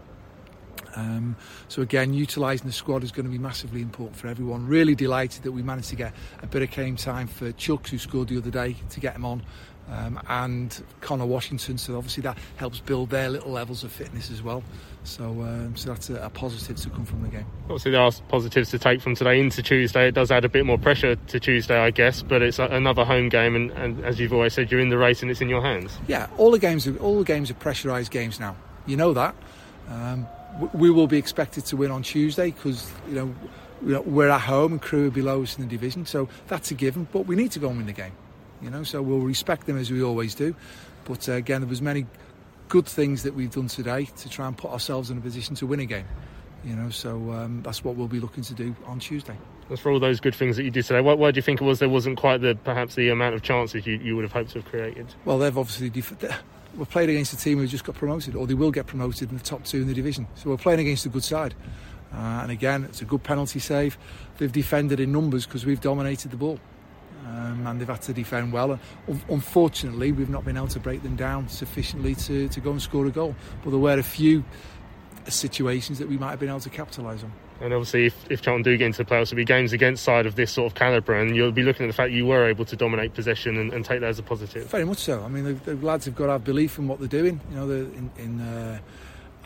[0.95, 1.36] Um,
[1.69, 4.67] so again, utilising the squad is going to be massively important for everyone.
[4.67, 7.97] Really delighted that we managed to get a bit of game time for Chuks, who
[7.97, 9.43] scored the other day, to get him on
[9.89, 11.77] um, and Connor Washington.
[11.77, 14.63] So obviously that helps build their little levels of fitness as well.
[15.03, 17.45] So, um, so that's a, a, positive to come from the game.
[17.63, 20.07] Obviously, there are positives to take from today into Tuesday.
[20.07, 23.27] It does add a bit more pressure to Tuesday, I guess, but it's another home
[23.27, 25.61] game, and, and as you've always said, you're in the race and it's in your
[25.61, 25.91] hands.
[26.07, 28.55] Yeah, all the games, are, all the games are pressurised games now.
[28.85, 29.35] You know that.
[29.89, 30.25] Um,
[30.73, 33.35] we will be expected to win on Tuesday because you know
[33.81, 37.07] we're at home and Crewe are below us in the division, so that's a given.
[37.11, 38.13] But we need to go and win the game
[38.63, 38.84] you know.
[38.84, 40.56] So we'll respect them as we always do.
[41.06, 42.06] But uh, again, there was many
[42.69, 45.67] good things that we've done today to try and put ourselves in a position to
[45.67, 46.06] win a game.
[46.63, 49.38] You know, so um, that's what we'll be looking to do on Tuesday.
[49.69, 51.62] As for all those good things that you did today, why, why do you think
[51.62, 54.32] it was there wasn't quite the perhaps the amount of chances you, you would have
[54.32, 55.08] hoped to have created?
[55.26, 56.43] Well, they've obviously def-
[56.76, 59.38] we're playing against a team who just got promoted, or they will get promoted in
[59.38, 60.28] the top two in the division.
[60.36, 61.54] So we're playing against a good side.
[62.13, 63.97] Uh, and again, it's a good penalty save.
[64.38, 66.60] They've defended in numbers because we've dominated the ball
[67.25, 68.79] um, and they've had to defend well.
[69.07, 72.81] And unfortunately, we've not been able to break them down sufficiently to, to go and
[72.81, 73.36] score a goal.
[73.63, 74.43] But there were a few
[75.27, 77.31] situations that we might have been able to capitalise on.
[77.62, 80.25] And obviously, if, if Charlton do get into the playoffs, it'll be games against side
[80.25, 82.65] of this sort of calibre, and you'll be looking at the fact you were able
[82.65, 84.67] to dominate possession and, and take that as a positive.
[84.69, 85.23] Very much so.
[85.23, 87.39] I mean, the, the lads have got to have belief in what they're doing.
[87.51, 88.79] You know, in, in uh,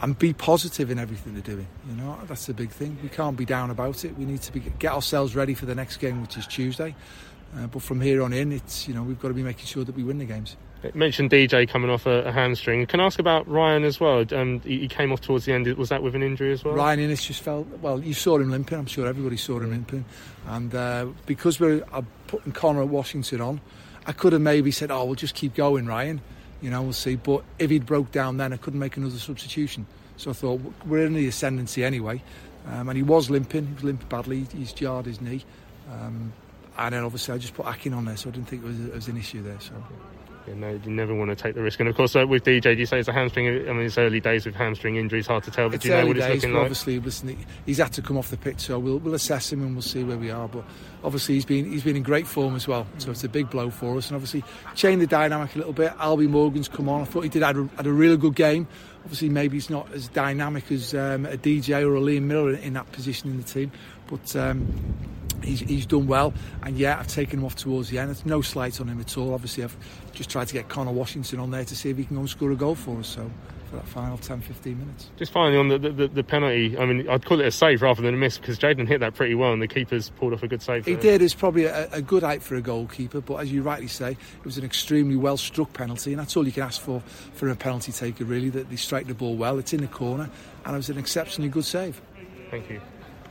[0.01, 1.67] and be positive in everything they're doing.
[1.89, 2.97] You know, that's the big thing.
[3.01, 4.15] We can't be down about it.
[4.17, 6.95] We need to be, get ourselves ready for the next game, which is Tuesday.
[7.55, 9.83] Uh, but from here on in, it's you know we've got to be making sure
[9.83, 10.57] that we win the games.
[10.83, 12.85] It mentioned DJ coming off a, a hamstring.
[12.85, 14.23] Can I ask about Ryan as well?
[14.31, 15.67] Um, he, he came off towards the end.
[15.75, 16.75] Was that with an injury as well?
[16.75, 17.99] Ryan Inniss just felt well.
[17.99, 18.77] You saw him limping.
[18.77, 20.05] I'm sure everybody saw him limping.
[20.45, 23.61] And uh, because we're I'm putting Conor Washington on,
[24.05, 26.21] I could have maybe said, "Oh, we'll just keep going, Ryan."
[26.61, 27.15] You know, we'll see.
[27.15, 29.85] But if he'd broke down, then I couldn't make another substitution.
[30.17, 32.21] So I thought we're in the ascendancy anyway.
[32.67, 33.67] Um, and he was limping.
[33.67, 34.47] He was limping badly.
[34.51, 35.43] He's jarred his knee.
[35.91, 36.33] Um,
[36.77, 38.79] and then obviously I just put Akin on there, so I didn't think it was,
[38.79, 39.59] it was an issue there.
[39.59, 39.73] So.
[40.47, 41.79] Yeah, no, you never want to take the risk.
[41.81, 43.47] And of course, uh, with DJ, do you say it's a hamstring?
[43.67, 45.67] I mean, it's early days with hamstring injuries, hard to tell.
[45.67, 46.61] But it's do you know what it's days, looking like?
[46.61, 49.73] Obviously, listen, he's had to come off the pitch, so we'll, we'll assess him and
[49.73, 50.47] we'll see where we are.
[50.47, 50.63] But
[51.03, 53.69] obviously, he's been he's been in great form as well, so it's a big blow
[53.69, 54.07] for us.
[54.07, 55.91] And obviously, change the dynamic a little bit.
[55.97, 57.01] Albie Morgan's come on.
[57.01, 58.67] I thought he did had a, had a really good game.
[59.03, 62.59] Obviously, maybe he's not as dynamic as um, a DJ or a Liam Millar in,
[62.59, 63.71] in that position in the team,
[64.07, 64.33] but.
[64.35, 64.73] Um,
[65.43, 68.09] He's, he's done well, and yeah, I've taken him off towards the end.
[68.09, 69.33] There's no slights on him at all.
[69.33, 69.77] Obviously, I've
[70.13, 72.29] just tried to get Conor Washington on there to see if he can go and
[72.29, 73.07] score a goal for us.
[73.07, 73.29] So
[73.67, 75.09] for that final 10, 15 minutes.
[75.17, 78.01] Just finally on the, the, the penalty, I mean, I'd call it a save rather
[78.01, 80.47] than a miss because Jayden hit that pretty well and the keeper's pulled off a
[80.47, 80.85] good save.
[80.85, 81.01] He there.
[81.01, 81.21] did.
[81.21, 84.45] It's probably a, a good height for a goalkeeper, but as you rightly say, it
[84.45, 87.01] was an extremely well struck penalty, and that's all you can ask for
[87.33, 88.49] for a penalty taker, really.
[88.49, 89.59] That they strike the ball well.
[89.59, 90.29] It's in the corner,
[90.65, 92.01] and it was an exceptionally good save.
[92.49, 92.79] Thank you.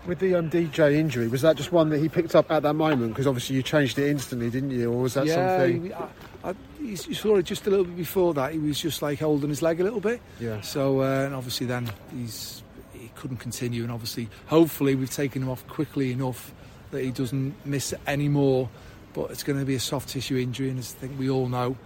[0.07, 2.75] With the um, DJ injury, was that just one that he picked up at that
[2.75, 3.13] moment?
[3.13, 4.93] Because obviously you changed it instantly, didn't you?
[4.93, 5.87] Or was that yeah, something?
[5.87, 6.09] he- I,
[6.45, 8.53] I, you saw it just a little bit before that.
[8.53, 10.21] He was just like holding his leg a little bit.
[10.39, 10.61] Yeah.
[10.61, 15.49] So uh, and obviously then he's he couldn't continue, and obviously hopefully we've taken him
[15.49, 16.55] off quickly enough
[16.93, 18.69] that he doesn't miss any more.
[19.13, 21.49] But it's going to be a soft tissue injury, and as I think we all
[21.49, 21.77] know,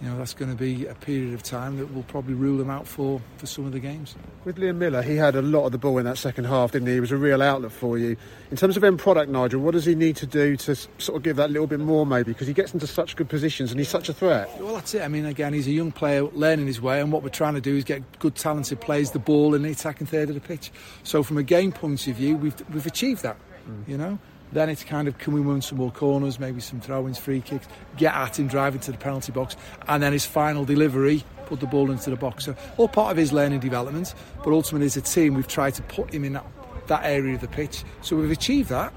[0.00, 2.68] you know that's going to be a period of time that will probably rule him
[2.68, 4.14] out for for some of the games.
[4.44, 6.88] With Liam Millar, he had a lot of the ball in that second half, didn't
[6.88, 6.94] he?
[6.94, 8.16] He was a real outlet for you.
[8.50, 11.22] In terms of end product, Nigel, what does he need to do to sort of
[11.22, 12.32] give that little bit more, maybe?
[12.32, 14.50] Because he gets into such good positions and he's such a threat.
[14.60, 15.02] Well, that's it.
[15.02, 17.60] I mean, again, he's a young player learning his way, and what we're trying to
[17.60, 20.70] do is get good, talented players the ball in the attacking third of the pitch.
[21.04, 23.36] So, from a game point of view, we've we've achieved that.
[23.68, 23.88] Mm.
[23.88, 24.18] You know.
[24.52, 27.66] Then it's kind of can we win some more corners, maybe some throw-ins, free kicks,
[27.96, 29.56] get at him, drive into the penalty box,
[29.88, 32.44] and then his final delivery, put the ball into the box.
[32.44, 35.82] So all part of his learning development, but ultimately as a team, we've tried to
[35.82, 36.46] put him in that,
[36.86, 37.84] that area of the pitch.
[38.02, 38.92] So we've achieved that.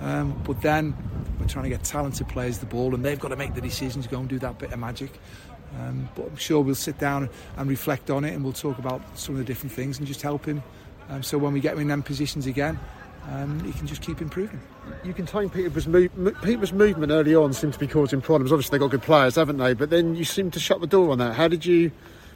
[0.00, 0.96] Um, but then
[1.38, 4.06] we're trying to get talented players the ball, and they've got to make the decisions,
[4.06, 5.12] go and do that bit of magic.
[5.80, 9.00] Um, but I'm sure we'll sit down and reflect on it, and we'll talk about
[9.16, 10.62] some of the different things and just help him.
[11.08, 12.78] Um, so when we get him in them positions again,
[13.30, 14.60] um, he can just keep improving.
[15.04, 18.52] You contain Peterborough's, move, mo- Peterborough's movement early on seemed to be causing problems.
[18.52, 19.74] Obviously, they've got good players, haven't they?
[19.74, 21.34] But then you seem to shut the door on that.
[21.34, 21.90] How did you,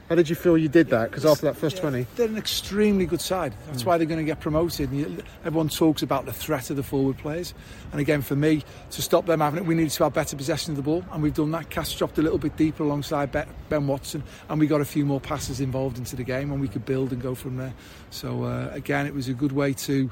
[0.09, 1.11] how did you feel you did that?
[1.11, 3.53] Because after that first Yeah, 20, They're an extremely good side.
[3.67, 4.91] That's why they're going to get promoted.
[4.91, 7.55] And you- everyone talks about the threat of the forward players.
[7.93, 10.73] And again, for me, to stop them having it, we need to have better possession
[10.73, 11.05] of the ball.
[11.13, 11.71] And we've done that.
[11.71, 13.31] Cass dropped a little bit deeper alongside
[13.69, 14.23] Ben Watson.
[14.49, 17.13] And we got a few more passes involved into the game and we could build
[17.13, 17.75] and go from there.
[18.11, 20.11] So, uh, again, it was a good way to.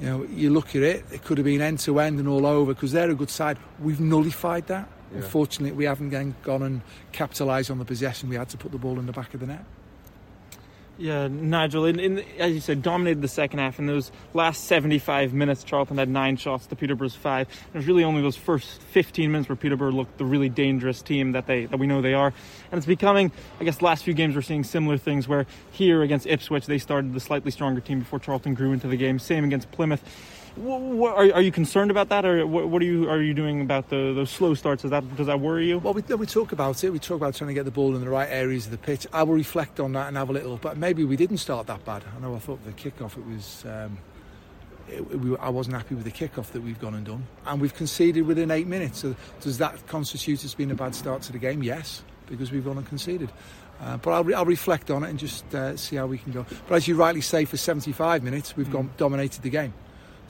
[0.00, 2.46] You know, you look at it, it could have been end to end and all
[2.46, 3.58] over because they're a good side.
[3.80, 4.88] We've nullified that.
[5.14, 6.80] Unfortunately, we haven't then gone and
[7.12, 8.28] capitalised on the possession.
[8.28, 9.64] We had to put the ball in the back of the net.
[10.96, 13.80] Yeah, Nigel, in, in, as you said, dominated the second half.
[13.80, 17.48] In those last 75 minutes, Charlton had nine shots to Peterborough's five.
[17.48, 21.32] It was really only those first 15 minutes where Peterborough looked the really dangerous team
[21.32, 22.32] that they that we know they are.
[22.70, 26.26] And it's becoming, I guess, last few games we're seeing similar things where here against
[26.28, 29.18] Ipswich they started the slightly stronger team before Charlton grew into the game.
[29.18, 30.02] Same against Plymouth.
[30.56, 33.60] What, are, are you concerned about that, or what, what are you are you doing
[33.60, 34.84] about the, those slow starts?
[34.84, 35.80] Is that does that worry you?
[35.80, 36.90] Well, we, we talk about it.
[36.90, 39.04] We talk about trying to get the ball in the right areas of the pitch.
[39.12, 40.56] I will reflect on that and have a little.
[40.56, 42.04] But maybe we didn't start that bad.
[42.16, 42.36] I know.
[42.36, 43.64] I thought the kickoff it was.
[43.66, 43.98] Um,
[44.88, 47.74] it, we, I wasn't happy with the kickoff that we've gone and done, and we've
[47.74, 49.00] conceded within eight minutes.
[49.00, 51.64] So does that constitute as being a bad start to the game?
[51.64, 53.32] Yes, because we've gone and conceded.
[53.80, 56.30] Uh, but I'll, re- I'll reflect on it and just uh, see how we can
[56.30, 56.46] go.
[56.68, 59.74] But as you rightly say, for 75 minutes we've gone dominated the game.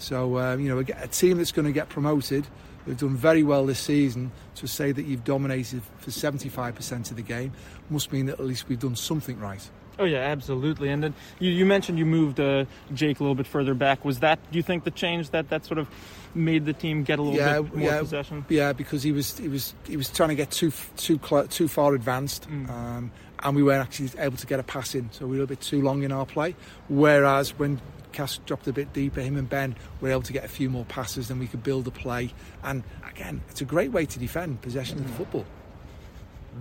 [0.04, 2.46] So um, you know, a, a team that's going to get promoted,
[2.84, 7.22] who've done very well this season, to say that you've dominated for 75% of the
[7.22, 7.52] game
[7.90, 9.68] must mean that at least we've done something right.
[9.98, 10.88] Oh yeah, absolutely.
[10.88, 14.04] And then you, you mentioned you moved uh, Jake a little bit further back.
[14.04, 15.88] Was that do you think the change that that sort of
[16.34, 18.44] made the team get a little yeah, bit more yeah, possession?
[18.48, 21.68] Yeah, because he was he was he was trying to get too too cl- too
[21.68, 22.68] far advanced, Mm.
[22.70, 23.12] um,
[23.44, 25.60] and we weren't actually able to get a pass in, so we were a bit
[25.60, 26.56] too long in our play.
[26.88, 27.80] Whereas when
[28.14, 30.84] Cass dropped a bit deeper, him and Ben were able to get a few more
[30.86, 32.30] passes, then we could build a play.
[32.62, 35.44] And again, it's a great way to defend possession of the football.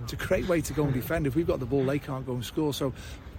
[0.03, 1.27] It's a great way to go and defend.
[1.27, 2.73] If we've got the ball, they can't go and score.
[2.73, 2.91] So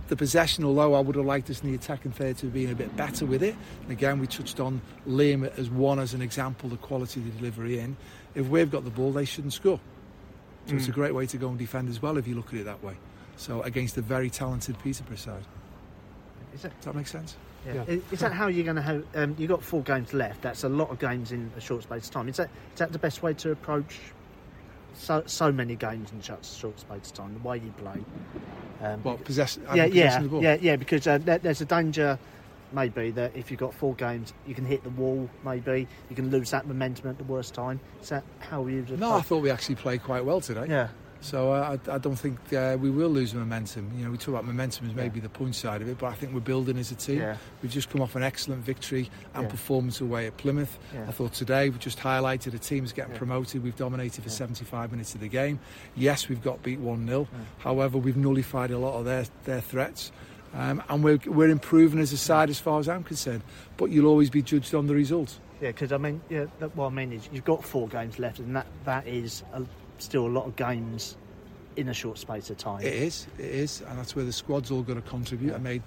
[0.08, 2.70] the possession, although I would have liked us in the attacking third to have been
[2.70, 3.56] a bit better with it.
[3.82, 7.32] And again, we touched on Liam as one as an example, the quality of the
[7.32, 7.96] delivery in.
[8.36, 9.80] If we've got the ball, they shouldn't score.
[10.66, 10.94] So it's a Mm.
[10.94, 12.94] great way to go and defend as well if you look at it that way.
[13.36, 15.44] So against a very talented Peterborough side.
[16.54, 17.36] Is that, Does that make sense?
[17.66, 17.84] Yeah.
[17.86, 19.04] Is, is that how you're going to have?
[19.14, 20.42] Um, you've got four games left.
[20.42, 22.28] That's a lot of games in a short space of time.
[22.28, 23.98] Is that is that the best way to approach
[24.94, 27.34] so so many games in such a short space of time?
[27.40, 28.00] The way you play.
[28.82, 30.42] Um, Well, possess, yeah, yeah, possession of the ball.
[30.42, 30.76] yeah, yeah.
[30.76, 32.18] Because uh, there, there's a danger,
[32.72, 35.30] maybe, that if you've got four games, you can hit the wall.
[35.44, 37.80] Maybe you can lose that momentum at the worst time.
[38.02, 38.84] Is that how you?
[38.98, 40.66] No, I thought we actually played quite well today.
[40.68, 40.88] Yeah.
[41.24, 43.90] So uh, I, I don't think uh, we will lose momentum.
[43.96, 46.12] You know, we talk about momentum as maybe the point side of it, but I
[46.12, 47.18] think we're building as a team.
[47.20, 47.38] Yeah.
[47.62, 49.48] We've just come off an excellent victory and Yeah.
[49.48, 50.78] performance away at Plymouth.
[50.92, 51.06] Yeah.
[51.08, 53.18] I thought today we just highlighted a team's getting Yeah.
[53.18, 53.64] promoted.
[53.64, 55.60] We've dominated for 75 minutes of the game.
[55.96, 57.26] Yes, we've got beat 1 0.
[57.56, 60.12] However, we've nullified a lot of their, their threats.
[60.52, 63.42] Um, and we're, we're improving as a side as far as I'm concerned.
[63.78, 65.38] But you'll always be judged on the result.
[65.62, 66.44] Yeah, because I mean, yeah,
[66.74, 69.62] what I mean is you've got four games left, and that that is a,
[69.98, 71.16] still a lot of games
[71.76, 72.80] in a short space of time.
[72.82, 75.54] It is, it is, and that's where the squad's all going to contribute.
[75.54, 75.82] I made,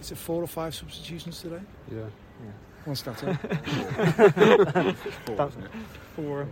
[0.00, 1.60] is it four or five substitutions today?
[1.90, 1.98] Yeah.
[2.44, 2.50] Yeah.
[2.84, 4.94] One stat on.
[5.26, 5.50] Four,
[6.16, 6.48] Four.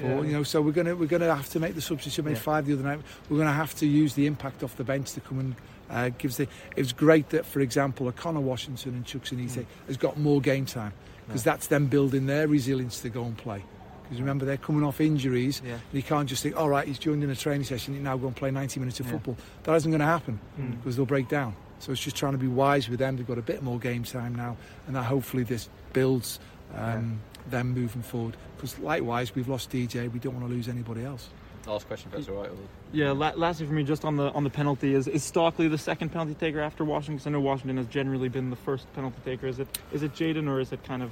[0.00, 2.24] Four, you know, so we're gonna we're gonna have to make the substitution.
[2.24, 2.42] I made Yeah.
[2.42, 3.00] five the other night.
[3.28, 5.54] We're gonna have to use the impact off the bench to come and
[5.90, 6.46] uh, gives the.
[6.76, 9.48] It's great that, for example, a Conor Washington and Chuck Mm.
[9.48, 10.92] Sanite has got more game time
[11.26, 13.64] because that's them building their resilience to go and play.
[14.10, 15.62] Because remember, they're coming off injuries.
[15.64, 15.74] Yeah.
[15.74, 17.94] And you can't just think, all right, he's joined in a training session.
[17.94, 19.12] He's now going to play 90 minutes of Yeah.
[19.12, 19.36] football.
[19.62, 20.76] That isn't going to happen Mm.
[20.78, 21.54] because they'll break down.
[21.78, 23.16] So it's just trying to be wise with them.
[23.16, 24.56] They've got a bit more game time now,
[24.88, 26.40] and that hopefully this builds
[26.76, 28.36] um, them moving forward.
[28.56, 30.08] Because likewise, we've lost DJ.
[30.12, 31.28] We don't want to lose anybody else.
[31.66, 32.50] Last question, if that's all right.
[32.92, 35.78] Yeah, la- lastly for me, just on the on the penalty, is is Stockley the
[35.78, 37.18] second penalty taker after Washington?
[37.18, 39.46] 'Cause I know Washington has generally been the first penalty taker.
[39.46, 41.10] Is it is it Jayden or is it kind of?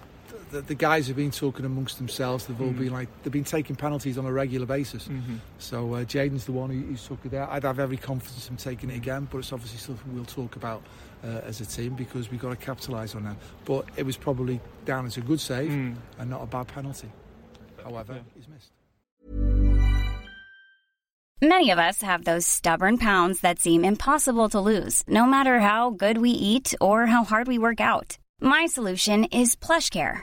[0.51, 2.47] The, the guys have been talking amongst themselves.
[2.47, 2.79] They've all Mm.
[2.79, 5.07] been like they've been taking penalties on a regular basis.
[5.09, 5.39] Mhm.
[5.59, 7.51] So uh, Jayden's the one who, who took it out.
[7.51, 10.83] I'd have every confidence in taking it again, but it's obviously something we'll talk about
[11.23, 13.37] uh, as a team because we've got to capitalise on that.
[13.67, 15.97] But it was probably down as a good save Mm.
[16.19, 17.11] and not a bad penalty.
[17.85, 18.21] However, Yeah.
[18.35, 18.71] he's missed.
[21.41, 25.91] Many of us have those stubborn pounds that seem impossible to lose, no matter how
[25.91, 28.19] good we eat or how hard we work out.
[28.41, 30.23] My solution is PlushCare.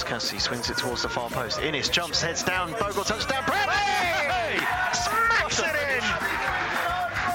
[0.00, 1.58] Forster-Caskey swings it towards the far post.
[1.60, 2.72] Inniss jumps, heads down.
[2.72, 3.42] Bogle touchdown.
[3.42, 4.56] Pratley
[4.94, 6.02] smacks it in.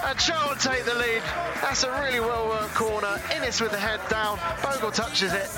[0.10, 1.22] And Charlton take the lead.
[1.62, 3.20] That's a really well worked corner.
[3.30, 4.40] Inniss with the head down.
[4.64, 5.50] Bogle touches it.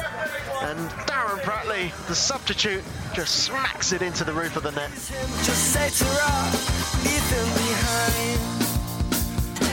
[0.62, 2.84] And Darren Pratley, the substitute,
[3.14, 4.92] just smacks it into the roof of the net.
[4.92, 6.52] Just say to rock,
[7.06, 8.40] leave him behind.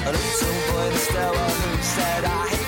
[0.06, 2.63] A little boy in the stairwell who said, I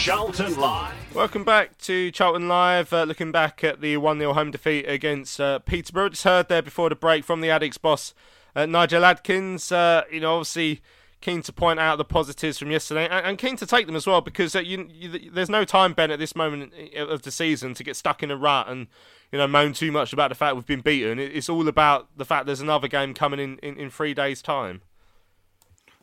[0.00, 1.14] Charlton Live.
[1.14, 2.90] Welcome back to Charlton Live.
[2.90, 6.08] Uh, looking back at the 1 0 home defeat against uh, Peterborough.
[6.08, 8.14] Just heard there before the break from the Addicts boss,
[8.56, 9.70] uh, Nigel Adkins.
[9.70, 10.80] Uh, you know, obviously
[11.20, 14.06] keen to point out the positives from yesterday and, and keen to take them as
[14.06, 17.74] well because uh, you, you, there's no time, Ben, at this moment of the season
[17.74, 18.86] to get stuck in a rut and
[19.30, 21.18] you know moan too much about the fact we've been beaten.
[21.18, 24.80] It's all about the fact there's another game coming in, in, in three days' time.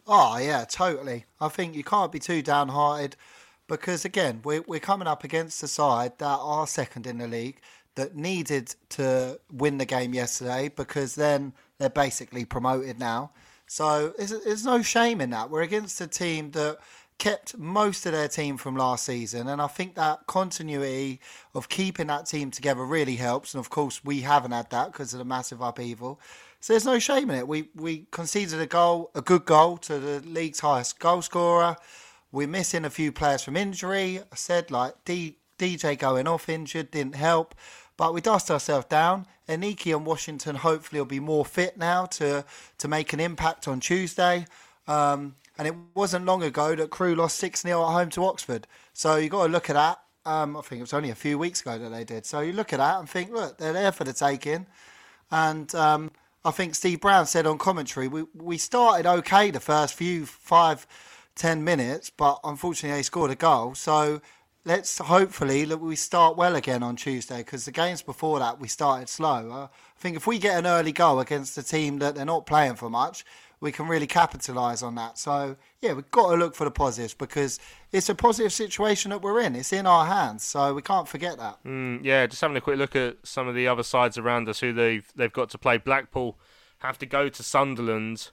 [0.06, 1.26] Oh yeah, totally.
[1.42, 3.16] I think you can't be too downhearted
[3.68, 7.60] because again, we're we're coming up against a side that are second in the league
[7.96, 13.32] that needed to win the game yesterday because then they're basically promoted now.
[13.66, 15.50] So there's, no shame in that.
[15.50, 16.78] We're against a team that
[17.18, 21.20] kept most of their team from last season, and I think that continuity
[21.54, 23.54] of keeping that team together really helps.
[23.54, 26.22] And of course, we haven't had that because of the massive upheaval.
[26.62, 27.48] So there's no shame in it.
[27.48, 31.76] We we conceded a goal, a good goal to the league's highest goal scorer.
[32.38, 34.20] We're missing a few players from injury.
[34.20, 37.56] I said like D, DJ going off injured didn't help,
[37.98, 39.26] but we dust ourselves down.
[39.50, 42.46] Aneke and Washington hopefully will be more fit now to
[42.78, 44.46] to make an impact on Tuesday.
[44.88, 48.68] Um, and it wasn't long ago that Crewe lost 6 0 at home to Oxford.
[48.94, 50.00] So you've got to look at that.
[50.24, 52.28] Um, I think it was only a few weeks ago that they did.
[52.28, 54.68] So you look at that and think, look, they're there for the taking.
[55.32, 56.12] And um,
[56.46, 60.86] I think Steve Brown said on commentary, we, we started okay the first few five,
[61.38, 63.76] ten minutes, but unfortunately they scored a goal.
[63.76, 64.22] So
[64.66, 68.68] let's hopefully that we start well again on Tuesday because the games before that we
[68.68, 69.50] started slow.
[69.50, 72.46] Uh, I think if we get an early goal against a team that they're not
[72.46, 73.24] playing for much,
[73.60, 75.18] we can really capitalise on that.
[75.18, 77.60] So yeah, we've got to look for the positives because
[77.92, 79.56] it's a positive situation that we're in.
[79.56, 81.64] It's in our hands, so we can't forget that.
[81.64, 84.60] Mm, yeah, just having a quick look at some of the other sides around us
[84.60, 85.78] who they've they've got to play.
[85.78, 86.38] Blackpool
[86.80, 88.32] have to go to Sunderland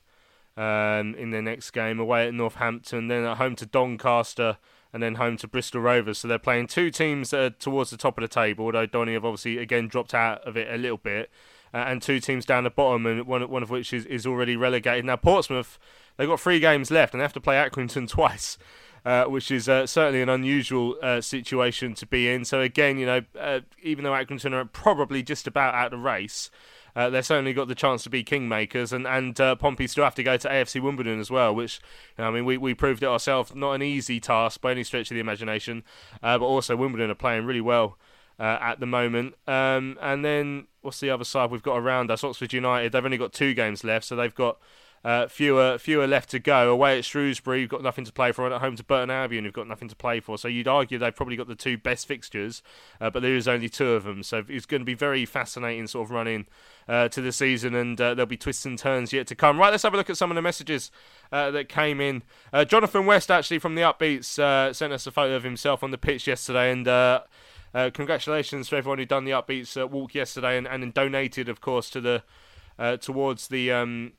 [0.56, 4.58] um, in their next game, away at Northampton, then at home to Doncaster,
[4.92, 6.18] and then home to Bristol Rovers.
[6.18, 9.14] So they're playing two teams that are towards the top of the table, although Donny
[9.14, 11.30] have obviously again dropped out of it a little bit.
[11.72, 14.54] Uh, and two teams down the bottom, and one one of which is, is already
[14.54, 15.04] relegated.
[15.04, 15.76] Now Portsmouth,
[16.16, 18.56] they've got three games left, and they have to play Accrington twice,
[19.04, 22.44] uh, which is uh, certainly an unusual uh, situation to be in.
[22.44, 26.04] So again, you know, uh, even though Accrington are probably just about out of the
[26.04, 26.48] race,
[26.96, 30.14] uh, they've certainly got the chance to be kingmakers, and and uh, Pompey still have
[30.14, 31.80] to go to AFC Wimbledon as well, which
[32.16, 33.54] you know, I mean we, we proved it ourselves.
[33.54, 35.82] Not an easy task by any stretch of the imagination,
[36.22, 37.98] uh, but also Wimbledon are playing really well.
[38.36, 42.24] Uh, at the moment, um, and then what's the other side we've got around us?
[42.24, 42.90] Oxford United.
[42.90, 44.58] They've only got two games left, so they've got
[45.04, 46.72] uh, fewer fewer left to go.
[46.72, 49.44] Away at Shrewsbury, you've got nothing to play for, and at home to Burton Albion,
[49.44, 50.38] you've got nothing to play for.
[50.38, 52.62] So you'd argue they've probably got the two best fixtures,
[53.00, 54.22] uh, but there is only two of them.
[54.22, 56.46] So it's going to be very fascinating sort of running
[56.88, 59.58] uh, to the season, and uh, there'll be twists and turns yet to come.
[59.58, 60.90] Right, let's have a look at some of the messages
[61.30, 62.22] uh, that came in.
[62.52, 65.98] Uh, Jonathan West, actually from the Upbeats, sent us a photo of himself on the
[65.98, 66.88] pitch yesterday, and.
[67.92, 72.00] Congratulations to everyone who done the upbeats walk yesterday and, and donated, of course, to
[72.00, 72.22] the
[72.78, 74.12] uh, towards the um,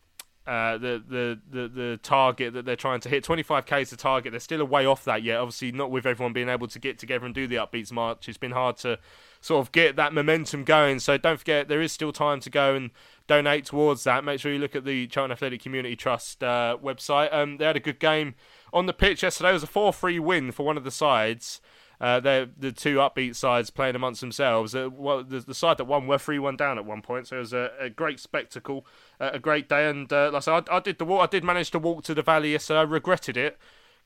[0.48, 3.24] uh, the, the, the the target that they're trying to hit.
[3.24, 4.32] 25k is the target.
[4.32, 5.40] They're still a way off that yet.
[5.40, 8.30] Obviously, not with everyone being able to get together and do the upbeats march.
[8.30, 9.00] It's been hard to
[9.42, 11.00] sort of get that momentum going.
[11.00, 12.92] So don't forget, there is still time to go and
[13.28, 14.24] donate towards that.
[14.24, 17.34] Make sure you look at the Charlton Athletic Community Trust uh, website.
[17.34, 18.36] Um, they had a good game
[18.72, 19.50] on the pitch yesterday.
[19.50, 21.60] It was a 4-3 win for one of the sides.
[22.00, 24.76] Uh, they're the two upbeat sides playing amongst themselves.
[24.76, 27.38] Uh, well, the, the, side that won were three one down at one point, so
[27.38, 28.86] it was a, a great spectacle,
[29.20, 29.90] uh, a great day.
[29.90, 31.24] And uh, like I said, I, I, did the walk.
[31.24, 32.80] I did manage to walk to the valley yesterday.
[32.80, 33.58] I regretted it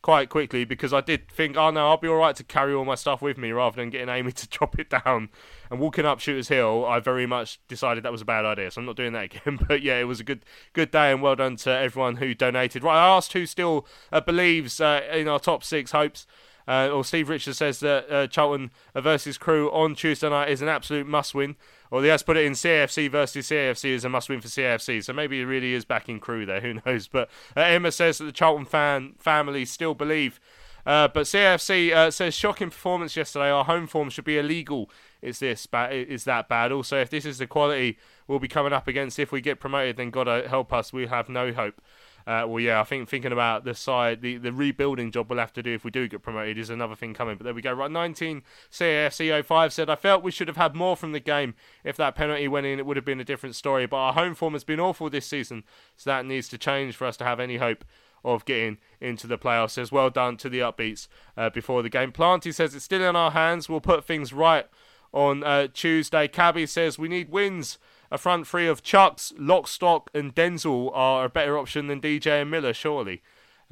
[0.02, 2.86] quite quickly because I did think, oh no, I'll be all right to carry all
[2.86, 5.30] my stuff with me rather than getting Amy to drop it down.
[5.70, 8.82] And walking up Shooters Hill, I very much decided that was a bad idea, so
[8.82, 9.60] I'm not doing that again.
[9.68, 12.84] But yeah, it was a good good day, and well done to everyone who donated.
[12.84, 16.26] Right, I asked who still uh, believes uh, in our top six hopes.
[16.70, 20.68] Uh, or Steve Richards says that uh, Charlton versus Crewe on Tuesday night is an
[20.68, 21.56] absolute must win.
[21.90, 25.04] Or he has put it in CAFC versus CAFC is a must win for CAFC.
[25.04, 26.62] So maybe it really is backing Crewe there.
[26.62, 27.08] Who knows?
[27.08, 30.40] But uh, Emma says that the Charlton fan family still believe.
[30.86, 33.50] Uh, but CAFC uh, says shocking performance yesterday.
[33.50, 34.92] Our home form should be illegal.
[35.24, 35.94] Is this bad?
[35.94, 36.72] Is that bad?
[36.72, 37.98] Also, if this is the quality
[38.28, 40.94] we'll be coming up against if we get promoted, then God help us.
[40.94, 41.82] We have no hope.
[42.30, 45.52] Uh, well, yeah, I think thinking about the side, the, the rebuilding job we'll have
[45.54, 47.38] to do if we do get promoted is another thing coming.
[47.38, 47.74] But there we go.
[47.74, 51.56] Right, 19 CAFC 05 said, I felt we should have had more from the game.
[51.84, 53.88] If that penalty went in, it would have been a different story.
[53.88, 55.64] But our home form has been awful this season,
[55.98, 57.84] so that needs to change for us to have any hope
[58.24, 59.72] of getting into the playoffs.
[59.72, 62.12] Says, well done to the upbeats uh, before the game.
[62.12, 63.68] Planty says, it's still in our hands.
[63.68, 64.68] We'll put things right
[65.12, 66.28] on uh, Tuesday.
[66.28, 67.80] Cabby says, we need wins
[68.12, 72.52] a front three of Chuks, Lockstock, and Denzel are a better option than DJ and
[72.52, 73.22] Millar, surely.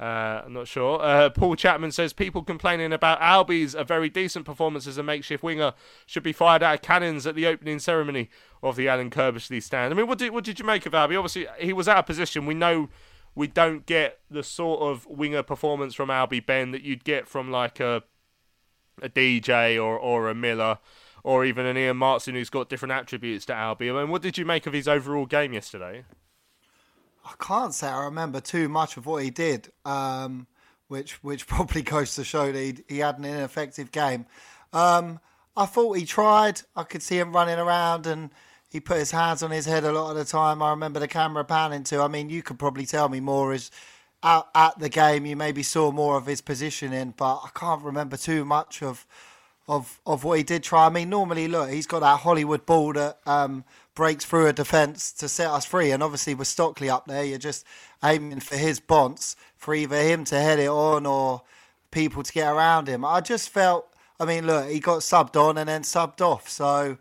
[0.00, 1.02] Uh, I'm not sure.
[1.02, 5.42] Uh, Paul Chapman says people complaining about Albie's a very decent performance as a makeshift
[5.42, 5.72] winger
[6.06, 8.30] should be fired out of cannons at the opening ceremony
[8.62, 9.92] of the Alan Curbishley stand.
[9.92, 11.18] I mean, what did what did you make of Albie?
[11.18, 12.46] Obviously, he was out of position.
[12.46, 12.88] We know
[13.34, 17.50] we don't get the sort of winger performance from Albie Ben that you'd get from
[17.50, 18.04] like a
[19.02, 20.78] a DJ or or a Millar
[21.28, 23.94] or even an Ian Maatsen who's got different attributes to Albion.
[23.94, 26.06] Mean, what did you make of his overall game yesterday?
[27.22, 30.46] I can't say I remember too much of what he did, um,
[30.86, 34.24] which which probably goes to show that he, he had an ineffective game.
[34.72, 35.20] Um,
[35.54, 36.62] I thought he tried.
[36.74, 38.30] I could see him running around and
[38.70, 40.62] he put his hands on his head a lot of the time.
[40.62, 42.00] I remember the camera panning to.
[42.00, 43.70] I mean, you could probably tell me more as
[44.22, 45.26] out at the game.
[45.26, 49.06] You maybe saw more of his positioning, but I can't remember too much of
[49.68, 50.86] of of what he did try.
[50.86, 53.64] I mean, normally, look, he's got that Hollywood ball that um,
[53.94, 57.38] breaks through a defence to set us free, and obviously with Stockley up there, you're
[57.38, 57.64] just
[58.02, 61.42] aiming for his bonds for either him to head it on or
[61.90, 63.04] people to get around him.
[63.04, 63.86] I just felt.
[64.20, 66.98] I mean, look, he got subbed on and then subbed off, so.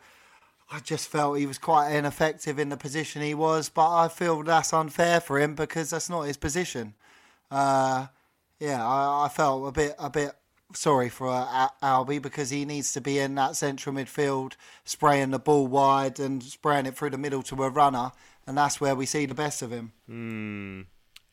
[0.70, 4.44] I just felt he was quite ineffective in the position he was, but I feel
[4.44, 6.94] that's unfair for him because that's not his position.
[7.50, 8.08] Uh,
[8.60, 10.34] yeah, I, I, felt a bit a bit
[10.74, 14.54] sorry for uh, Albie because he needs to be in that central midfield,
[14.84, 18.12] spraying the ball wide and spraying it through the middle to a runner,
[18.46, 19.94] and that's where we see the best of him.
[20.10, 20.86] Mm,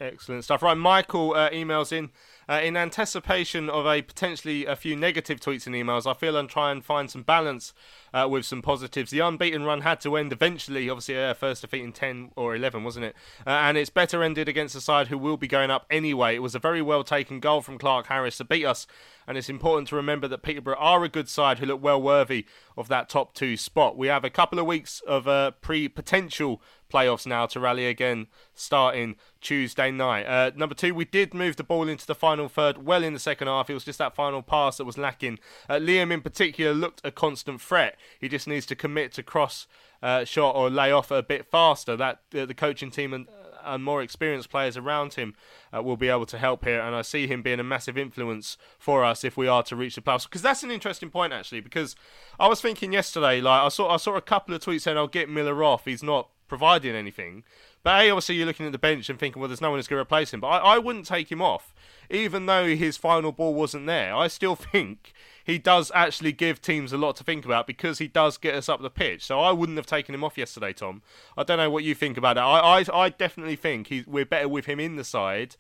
[0.05, 0.63] excellent stuff.
[0.63, 2.11] Right, Michael uh, emails in.
[2.47, 6.47] Uh, in anticipation of a potentially a few negative tweets and emails, I feel I'll
[6.47, 7.73] try and find some balance
[8.13, 9.11] uh, with some positives.
[9.11, 12.85] The unbeaten run had to end eventually, obviously, uh, first defeat in 10 or 11,
[12.85, 13.17] wasn't it?
[13.47, 16.35] Uh, and it's better ended against a side who will be going up anyway.
[16.35, 18.87] It was a very well taken goal from Clarke-Harris to beat us,
[19.27, 22.45] and it's important to remember that Peterborough are a good side who look well worthy
[22.77, 23.97] of that top two spot.
[23.97, 26.61] We have a couple of weeks of uh, pre potential
[26.95, 30.25] playoffs now to rally again starting Tuesday night.
[30.27, 33.19] Uh, number two, we did move the ball into the final third well in the
[33.19, 33.69] second half.
[33.69, 35.41] It was just that final pass that was lacking.
[35.69, 37.97] Uh, Liam, in particular, looked a constant threat.
[38.21, 39.67] He just needs to commit to cross
[40.03, 41.97] uh, shot or lay off a bit faster.
[41.97, 43.27] That uh, the coaching team and,
[43.65, 45.35] and more experienced players around him
[45.75, 46.81] uh, will be able to help here.
[46.81, 49.97] And I see him being a massive influence for us if we are to reach
[49.97, 50.25] the playoffs.
[50.25, 51.61] Because that's an interesting point actually.
[51.61, 51.97] Because
[52.39, 55.09] I was thinking yesterday, like I saw I saw a couple of tweets saying I'll
[55.09, 55.87] get Millar off.
[55.87, 57.45] He's not providing anything.
[57.83, 59.89] But A, obviously, you're looking at the bench and thinking, well, there's no one who's
[59.89, 60.41] going to replace him.
[60.41, 61.75] But I, I wouldn't take him off,
[62.09, 64.15] even though his final ball wasn't there.
[64.15, 65.13] I still think
[65.45, 68.69] he does actually give teams a lot to think about because he does get us
[68.69, 69.25] up the pitch.
[69.25, 71.03] So I wouldn't have taken him off yesterday, Tom.
[71.37, 72.41] I don't know what you think about it.
[72.41, 75.57] I, I, I definitely think he, we're better with him in the side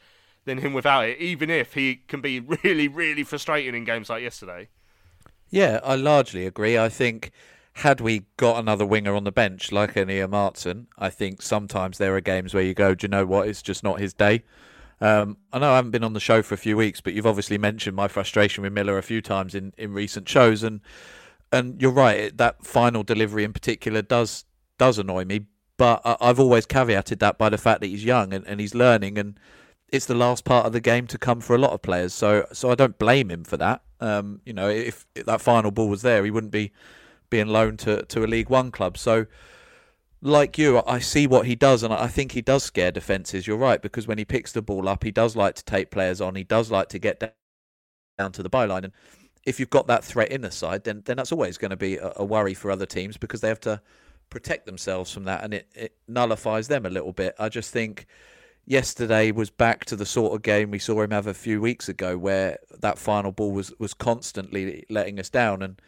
[0.46, 4.22] than him without it, even if he can be really, really frustrating in games like
[4.22, 4.68] yesterday.
[5.50, 6.78] Yeah, I largely agree.
[6.78, 7.30] I think
[7.74, 12.14] had we got another winger on the bench like an Martin, I think sometimes there
[12.14, 13.48] are games where you go, do you know what?
[13.48, 14.44] It's just not his day.
[15.00, 17.26] Um, I know I haven't been on the show for a few weeks, but you've
[17.26, 20.80] obviously mentioned my frustration with Millar a few times in, in recent shows, and
[21.50, 22.36] and you're right.
[22.36, 24.44] That final delivery in particular does
[24.78, 25.46] does annoy me,
[25.76, 29.18] but I've always caveated that by the fact that he's young and, and he's learning,
[29.18, 29.38] and
[29.88, 32.14] it's the last part of the game to come for a lot of players.
[32.14, 33.82] So so I don't blame him for that.
[34.00, 36.72] Um, you know, if, if that final ball was there, he wouldn't be
[37.34, 38.96] being loaned to, to a League One club.
[38.96, 39.26] So,
[40.22, 43.44] like you, I see what he does, and I think he does scare defences.
[43.44, 46.20] You're right, because when he picks the ball up, he does like to take players
[46.20, 46.36] on.
[46.36, 47.34] He does like to get
[48.16, 48.84] down to the byline.
[48.84, 48.92] And
[49.44, 51.96] if you've got that threat in the side, then, then that's always going to be
[51.96, 53.80] a, a worry for other teams because they have to
[54.30, 57.34] protect themselves from that, and it, it nullifies them a little bit.
[57.40, 58.06] I just think
[58.64, 61.88] yesterday was back to the sort of game we saw him have a few weeks
[61.88, 65.62] ago, where that final ball was was constantly letting us down.
[65.62, 65.82] And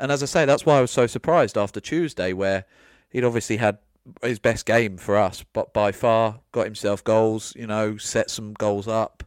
[0.00, 2.64] and as I say, that's why I was so surprised after Tuesday, where
[3.10, 3.78] he'd obviously had
[4.22, 7.54] his best game for us, but by far got himself goals.
[7.54, 9.22] You know, set some goals up.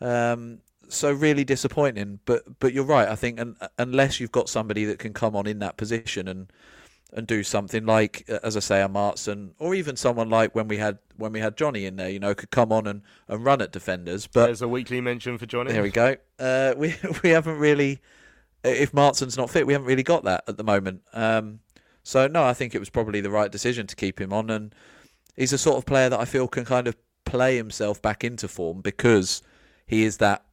[0.00, 0.58] Um,
[0.88, 2.20] so really disappointing.
[2.24, 3.08] But but you're right.
[3.08, 6.52] I think un, unless you've got somebody that can come on in that position and
[7.12, 10.76] and do something like, as I say, a Maatsen, or even someone like when we
[10.76, 13.60] had when we had Johnny in there, you know, could come on and, and run
[13.60, 14.26] at defenders.
[14.26, 15.72] But there's a weekly mention for Johnny.
[15.72, 16.16] There we go.
[16.38, 18.00] Uh, we we haven't really
[18.62, 21.02] if Maatsen's not fit, we haven't really got that at the moment.
[21.12, 21.60] Um,
[22.02, 24.74] so no, I think it was probably the right decision to keep him on, and
[25.36, 28.48] he's a sort of player that I feel can kind of play himself back into
[28.48, 29.42] form because
[29.86, 30.44] he is that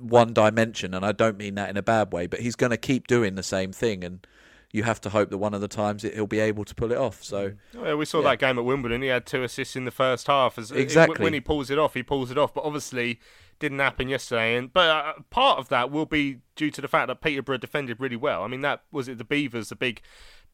[0.00, 2.76] one dimension, and I don't mean that in a bad way, but he's going to
[2.76, 4.26] keep doing the same thing, and
[4.72, 6.98] you have to hope that one of the times he'll be able to pull it
[6.98, 7.24] off.
[7.24, 8.30] So oh, yeah, we saw yeah.
[8.30, 9.02] that game at Wimbledon.
[9.02, 10.58] He had two assists in the first half.
[10.58, 12.52] As, exactly when he pulls it off, he pulls it off.
[12.52, 13.18] But obviously,
[13.58, 14.56] didn't happen yesterday.
[14.56, 18.00] And but uh, part of that will be due to the fact that Peterborough defended
[18.00, 18.42] really well.
[18.42, 19.18] I mean, that was it.
[19.18, 20.02] The Beevers, the big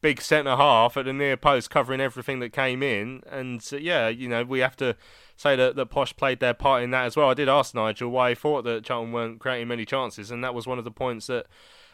[0.04, 3.22] big centre half at the near post, covering everything that came in.
[3.30, 4.96] And uh, yeah, you know, we have to
[5.34, 7.30] say that, that Posh played their part in that as well.
[7.30, 10.54] I did ask Nigel why he thought that Charlton weren't creating many chances, and that
[10.54, 11.46] was one of the points that.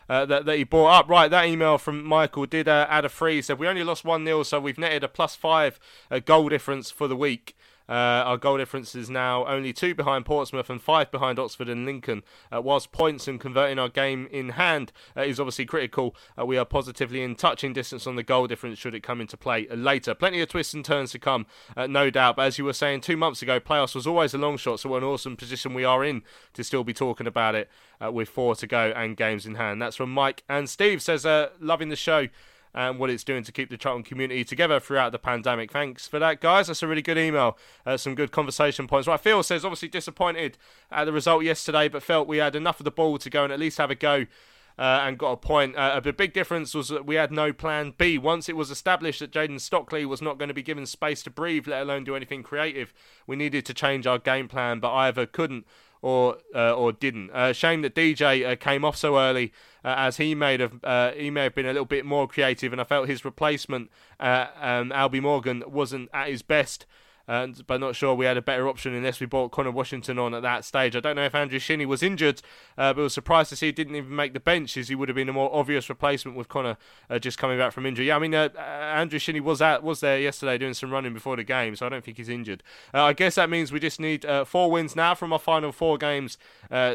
[0.09, 1.09] Uh, that, that he brought up.
[1.09, 3.41] Right, that email from Michael did uh, add a free.
[3.41, 5.79] Said we only lost 1 0, so we've netted a plus five
[6.11, 7.57] uh, goal difference for the week.
[7.91, 11.85] Uh, our goal difference is now only two behind Portsmouth and five behind Oxford and
[11.85, 12.23] Lincoln.
[12.55, 16.57] Uh, whilst points and converting our game in hand uh, is obviously critical, uh, we
[16.57, 20.15] are positively in touching distance on the goal difference should it come into play later.
[20.15, 22.37] Plenty of twists and turns to come, uh, no doubt.
[22.37, 24.89] But as you were saying two months ago, playoffs was always a long shot, so
[24.89, 26.23] what an awesome position we are in
[26.55, 27.69] to still be talking about it
[28.01, 29.83] uh, with four to go and games in hand.
[29.83, 31.27] That's from Mike and Steve says,
[31.61, 32.29] loving the show
[32.75, 35.73] and what it's doing to keep the Charlton community together throughout the pandemic.
[35.73, 36.69] Thanks for that, guys.
[36.69, 37.59] That's a really good email.
[37.85, 39.09] Uh, some good conversation points.
[39.09, 40.57] Right, Phil says obviously disappointed
[40.91, 43.53] at the result yesterday, but felt we had enough of the ball to go and
[43.53, 44.27] at least have a go.
[44.79, 45.77] Uh, and got a point.
[45.77, 48.17] Uh, the big difference was that we had no plan B.
[48.17, 51.31] Once it was established that Jayden Stockley was not going to be given space to
[51.31, 52.95] breathe, let alone do anything creative,
[53.27, 55.67] we needed to change our game plan, but either couldn't
[56.03, 57.31] or uh, or didn't.
[57.31, 59.53] Uh, shame that DJ uh, came off so early,
[59.85, 62.73] uh, as he may have uh, he may have been a little bit more creative,
[62.73, 66.87] and I felt his replacement, uh, um, Albie Morgan, wasn't at his best
[67.29, 70.35] and, but not sure we had a better option unless we brought Conor Washington on
[70.35, 70.97] at that stage.
[70.97, 72.43] I don't know if Andrew Shinnie was injured,
[72.77, 75.09] uh, but was surprised to see he didn't even make the bench, as he would
[75.09, 76.77] have been a more obvious replacement with Conor
[77.09, 78.09] uh, just coming back from injury.
[78.09, 81.15] Yeah, I mean, uh, uh Andrew Shinnie was out, was there yesterday doing some running
[81.15, 82.63] before the game, so I don't think he's injured.
[82.93, 85.73] Uh, I guess that means we just need uh, four wins now from our final
[85.73, 86.39] four games,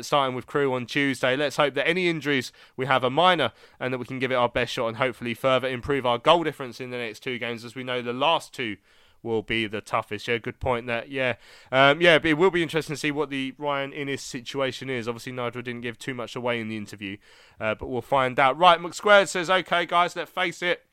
[0.01, 1.35] starting with Crewe on Tuesday.
[1.35, 4.35] Let's hope that any injuries we have are minor and that we can give it
[4.35, 7.63] our best shot and hopefully further improve our goal difference in the next two games,
[7.63, 8.77] as we know the last two
[9.25, 10.27] will be the toughest.
[10.27, 10.87] Yeah, good point.
[10.87, 11.35] That yeah,
[11.71, 12.19] um, yeah.
[12.19, 15.07] But it will be interesting to see what the Ryan Inniss situation is.
[15.07, 17.17] Obviously, Nigel didn't give too much away in the interview,
[17.59, 18.57] uh, but we'll find out.
[18.57, 20.85] Right, McSquared says, "Okay, guys, let's face it."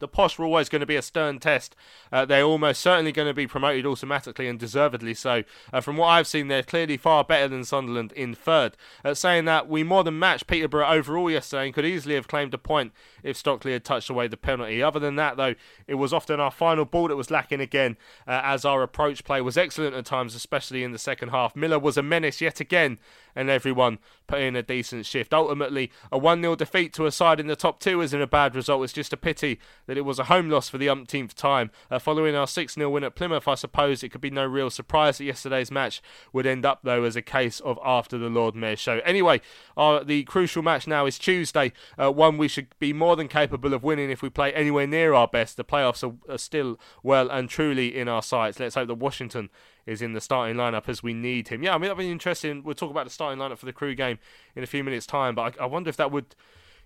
[0.00, 1.76] The Posh were always going to be a stern test.
[2.10, 5.44] Uh, they're almost certainly going to be promoted automatically and deservedly so.
[5.72, 8.76] Uh, from what I've seen, they're clearly far better than Sunderland in third.
[9.04, 12.52] Uh, saying that, we more than matched Peterborough overall yesterday and could easily have claimed
[12.54, 12.92] a point
[13.22, 14.82] if Stockley had touched away the penalty.
[14.82, 15.54] Other than that, though,
[15.86, 17.96] it was often our final ball that was lacking again,
[18.26, 21.54] uh, as our approach play was excellent at times, especially in the second half.
[21.54, 22.98] Millar was a menace yet again,
[23.34, 25.34] and everyone put in a decent shift.
[25.34, 28.54] Ultimately, a 1 0 defeat to a side in the top two isn't a bad
[28.54, 28.84] result.
[28.84, 31.70] It's just a pity that it was a home loss for the umpteenth time.
[31.90, 34.70] Uh, following our 6 0 win at Plymouth, I suppose it could be no real
[34.70, 36.00] surprise that yesterday's match
[36.32, 39.00] would end up, though, as a case of after the Lord Mayor show.
[39.04, 39.40] Anyway,
[39.76, 43.74] our, the crucial match now is Tuesday, uh, one we should be more than capable
[43.74, 45.56] of winning if we play anywhere near our best.
[45.56, 48.60] The playoffs are, are still well and truly in our sights.
[48.60, 49.50] Let's hope that Washington
[49.86, 51.62] is in the starting lineup as we need him.
[51.62, 52.62] Yeah, I mean, that'd be interesting.
[52.62, 54.18] We'll talk about the starting lineup for the Crewe game
[54.54, 56.34] in a few minutes' time, but I, I wonder if that would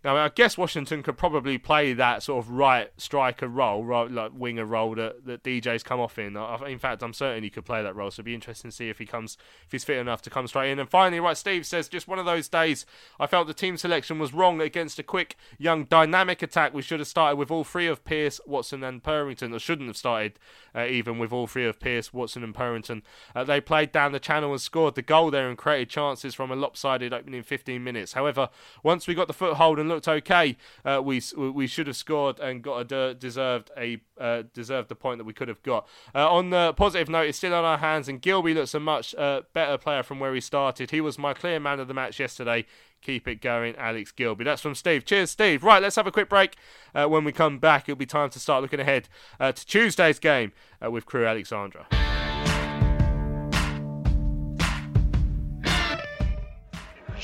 [0.04, 4.32] now, I guess Washington could probably play that sort of right striker role, right, like
[4.34, 6.36] winger role that, that DJ's come off in.
[6.36, 8.10] In fact, I'm certain he could play that role.
[8.10, 10.46] So it'd be interesting to see if he comes, if he's fit enough to come
[10.46, 10.78] straight in.
[10.78, 12.84] And finally, right, Steve says just one of those days.
[13.18, 16.74] I felt the team selection was wrong against a quick, young, dynamic attack.
[16.74, 19.96] We should have started with all three of Pearce, Watson, and Purrington, or shouldn't have
[19.96, 20.38] started
[20.74, 23.00] uh, even with all three of Pearce, Watson, and Purrington.
[23.34, 26.50] Uh, they played down the channel and scored the goal there and created chances from
[26.50, 28.12] a lopsided opening 15 minutes.
[28.12, 28.50] However,
[28.82, 32.62] once we got the foothold and looked okay, uh, we we should have scored and
[32.62, 35.86] got a deserved a uh, deserved the point that we could have got.
[36.14, 39.14] Uh, on the positive note, it's still on our hands, and Gilbey looks a much
[39.14, 40.90] uh, better player from where he started.
[40.90, 42.66] He was my clear man of the match yesterday.
[43.00, 44.44] Keep it going, Alex Gilbey.
[44.44, 45.04] That's from Steve.
[45.04, 45.62] Cheers, Steve.
[45.62, 46.56] Right, let's have a quick break.
[46.94, 50.18] Uh, when we come back, it'll be time to start looking ahead uh, to Tuesday's
[50.18, 51.86] game with Crewe Alexandra.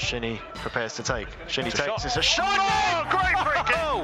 [0.01, 1.29] Shinnie prepares to take.
[1.47, 2.05] Shinnie it's takes.
[2.05, 2.47] It's a shot.
[2.49, 3.77] Oh, great oh, free kick.
[3.79, 4.03] Oh.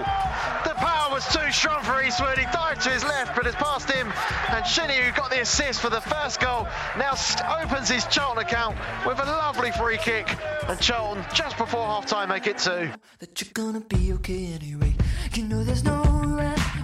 [0.65, 2.39] the power was too strong for Eastwood.
[2.39, 4.13] He dived to his left, but it's past him.
[4.51, 6.69] And Shinnie, who got the assist for the first goal,
[6.99, 7.15] now
[7.61, 8.77] opens his Charlton account
[9.07, 10.29] with a lovely free kick.
[10.69, 12.91] And Charlton, just before half time, make it two.
[13.19, 14.95] That you're gonna be okay anyway.
[15.33, 16.03] You know there's no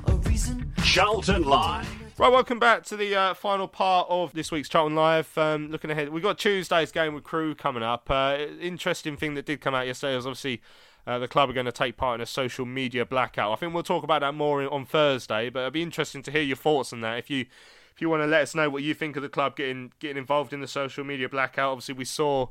[0.09, 0.73] or reason.
[0.83, 2.02] Charlton Live.
[2.19, 5.37] Right, welcome back to the uh, final part of this week's Charlton Live.
[5.39, 8.11] Um, looking ahead, we've got Tuesday's game with Crewe coming up.
[8.11, 10.61] Uh, interesting thing that did come out yesterday was obviously
[11.07, 13.51] uh, the club are going to take part in a social media blackout.
[13.51, 16.43] I think we'll talk about that more on Thursday, but it'd be interesting to hear
[16.43, 17.19] your thoughts on that.
[17.19, 17.47] If you
[17.95, 20.19] if you want to let us know what you think of the club getting getting
[20.19, 22.49] involved in the social media blackout, obviously we saw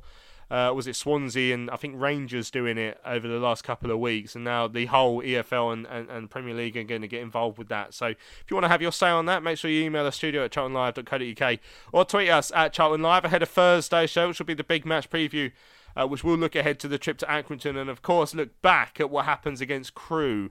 [0.51, 3.99] uh, was it Swansea and I think Rangers doing it over the last couple of
[3.99, 7.21] weeks, and now the whole EFL and, and, and Premier League are going to get
[7.21, 7.93] involved with that.
[7.93, 10.11] So if you want to have your say on that, make sure you email the
[10.11, 11.59] studio at charltonlive.co.uk
[11.93, 14.85] or tweet us at Charlton Live ahead of Thursday's show, which will be the big
[14.85, 15.51] match preview.
[15.93, 19.01] Uh, which will look ahead to the trip to Accrington and, of course, look back
[19.01, 20.49] at what happens against Crewe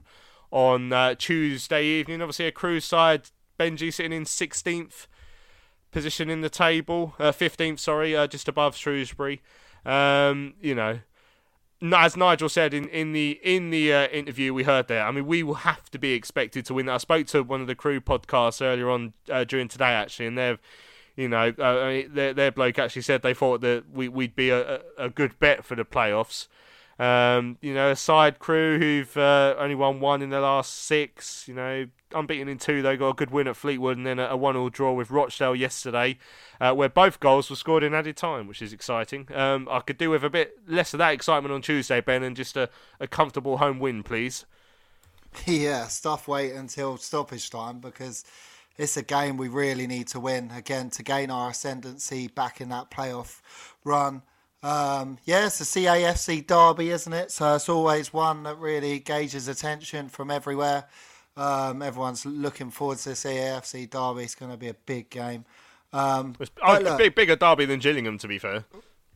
[0.51, 2.21] on uh, Tuesday evening.
[2.21, 5.07] Obviously, a Crewe side, Benji sitting in 16th
[5.91, 9.41] position in the table, uh, 15th, sorry, uh, just above Shrewsbury.
[9.85, 10.99] Um, you know,
[11.81, 15.25] as Nigel said in, in the in the uh, interview we heard there, I mean,
[15.25, 16.89] we will have to be expected to win.
[16.89, 20.37] I spoke to one of the Crewe podcasts earlier on uh, during today, actually, and
[20.37, 20.59] they've,
[21.15, 24.35] you know, uh, I mean, their, their bloke actually said they thought that we, we'd
[24.35, 26.47] be a, a good bet for the playoffs.
[27.01, 31.47] Um, you know, a side Crewe who've uh, only won one in the last six.
[31.47, 32.83] You know, unbeaten in two.
[32.83, 35.55] They got a good win at Fleetwood and then a, a one-all draw with Rochdale
[35.55, 36.19] yesterday,
[36.59, 39.27] uh, where both goals were scored in added time, which is exciting.
[39.33, 42.35] Um, I could do with a bit less of that excitement on Tuesday, Ben, and
[42.35, 44.45] just a, a comfortable home win, please.
[45.45, 48.25] Yeah, stuff wait until stoppage time because
[48.77, 52.67] it's a game we really need to win again to gain our ascendancy back in
[52.67, 53.39] that playoff
[53.85, 54.23] run.
[54.63, 57.31] Um, yeah, it's a CAFC derby, isn't it?
[57.31, 60.85] So it's always one that really gauges attention from everywhere.
[61.35, 64.23] Um, everyone's looking forward to this CAFC derby.
[64.23, 65.45] It's going to be a big game.
[65.93, 68.65] Um, it's oh, look, a big, bigger derby than Gillingham, to be fair.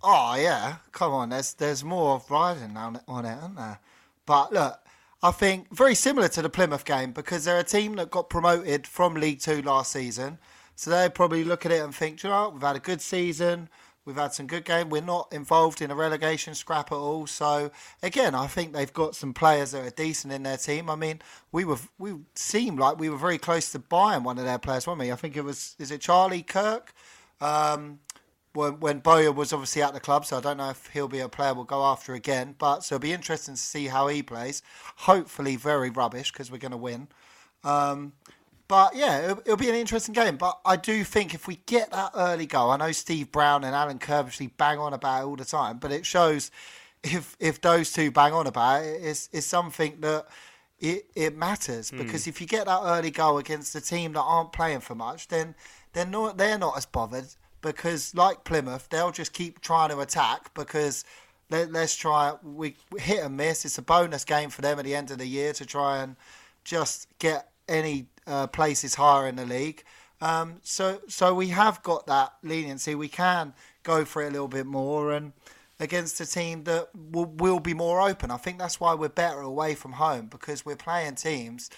[0.04, 1.30] Oh yeah, come on.
[1.30, 3.80] There's there's more riding on it, on it, isn't there?
[4.26, 4.80] But look,
[5.24, 8.88] I think very similar to the Plymouth game because they're a team that got promoted
[8.88, 10.38] from League Two last season.
[10.76, 13.70] So they probably look at it and think, you know, we've had a good season.
[14.06, 14.89] We've had some good game.
[14.89, 17.26] We're not involved in a relegation scrap at all.
[17.26, 17.72] So
[18.03, 20.89] again, I think they've got some players that are decent in their team.
[20.89, 24.45] I mean, we were we seemed like we were very close to buying one of
[24.45, 25.12] their players, weren't we?
[25.12, 26.93] I think it was is it Charlie Kirk.
[27.41, 27.99] Um,
[28.53, 31.20] when, when Bowyer was obviously at the club, so I don't know if he'll be
[31.20, 32.56] a player we'll go after again.
[32.58, 34.62] But so it'll be interesting to see how he plays.
[34.97, 37.10] Hopefully, very rubbish because we're going to win.
[37.64, 38.14] Um,
[38.68, 40.38] but yeah, it'll, it'll, be an interesting game.
[40.38, 43.76] But I do think if we get that early goal, I know Steve Brown and
[43.76, 46.51] Alan Curbishley bang on about it all the time, but it shows
[47.03, 50.26] if if those two bang on about it, it's, it's something that
[50.80, 51.97] it, it matters mm.
[51.99, 55.28] because if you get that early goal against a team that aren't playing for much,
[55.28, 55.55] then
[55.93, 57.28] they're not they're not as bothered
[57.61, 61.05] because like Plymouth, they'll just keep trying to attack because
[61.49, 63.66] let, us try we hit and miss.
[63.66, 66.16] It's a bonus game for them at the end of the year to try and
[66.63, 69.84] just get any uh, places higher in the league.
[70.21, 72.95] Um, so so we have got that leniency.
[72.95, 73.53] We can
[73.84, 75.34] go for it a little bit more and
[75.80, 78.32] against a team that will, will be more open.
[78.32, 81.69] I think that's why we're better away from home because we're playing teams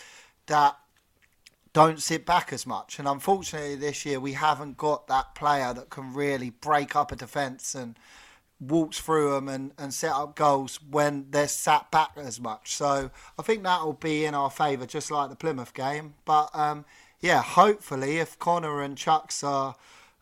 [0.46, 0.78] that
[1.74, 3.00] don't sit back as much.
[3.00, 7.16] And unfortunately, this year we haven't got that player that can really break up a
[7.16, 7.98] defence and
[8.60, 12.76] walks through them and, and set up goals when they're sat back as much.
[12.76, 16.16] So I think that will be in our favour, just like the Plymouth game.
[16.26, 16.86] But um,
[17.20, 19.76] yeah, hopefully, if Conor and Chuks are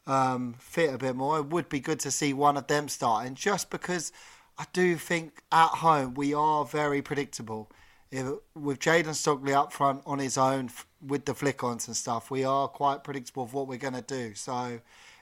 [0.07, 3.35] um, fit a bit more, it would be good to see one of them starting,
[3.35, 4.11] just because
[4.57, 7.69] I do think at home we are very predictable.
[8.11, 10.69] If, with Jayden Stockley up front on his own
[11.05, 14.01] with the flick ons and stuff, we are quite predictable of what we're going to
[14.01, 14.35] do.
[14.35, 14.79] So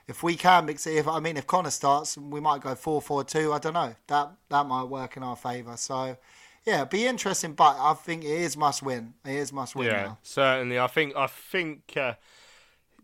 [0.08, 3.02] if we can mix it, if I mean, if Conor starts, we might go four
[3.02, 3.54] four two.
[3.54, 3.96] I don't know.
[4.08, 5.78] That that might work in our favour.
[5.78, 6.18] So.
[6.66, 9.16] Yeah, be interesting, but I think it is must win.
[9.26, 9.88] It is must win.
[9.88, 10.18] Yeah, now.
[10.24, 10.80] certainly.
[10.80, 12.14] I think I think uh,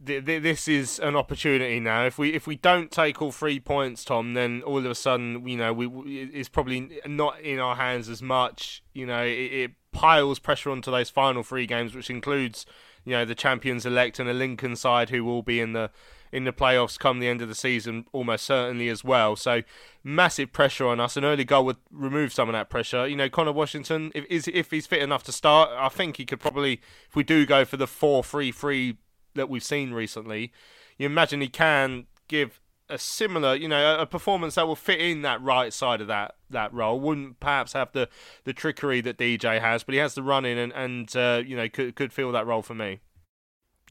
[0.05, 2.05] th- th- this is an opportunity now.
[2.05, 5.45] If we if we don't take all three points, Tom, then all of a sudden,
[5.47, 5.87] you know, we
[6.33, 8.81] it's probably not in our hands as much.
[8.93, 12.65] You know, it, it piles pressure onto those final three games, which includes
[13.05, 15.91] you know the champions elect and a Lincoln side who will be in the
[16.31, 19.35] in the playoffs come the end of the season, almost certainly as well.
[19.35, 19.61] So
[20.03, 21.17] massive pressure on us.
[21.17, 23.07] An early goal would remove some of that pressure.
[23.07, 26.25] You know, Conor Washington, if is if he's fit enough to start, I think he
[26.25, 28.97] could probably, if we do go for the four-three-three
[29.35, 30.51] that we've seen recently,
[30.97, 32.59] you imagine he can give
[32.89, 36.35] a similar, you know, a performance that will fit in that right side of that
[36.49, 36.99] that role.
[36.99, 38.09] Wouldn't perhaps have the
[38.43, 41.69] the trickery that DJ has, but he has the running and and uh, you know
[41.69, 42.99] could could fill that role for me.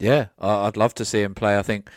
[0.01, 1.59] Yeah, I'd love to see him play.
[1.59, 1.91] I think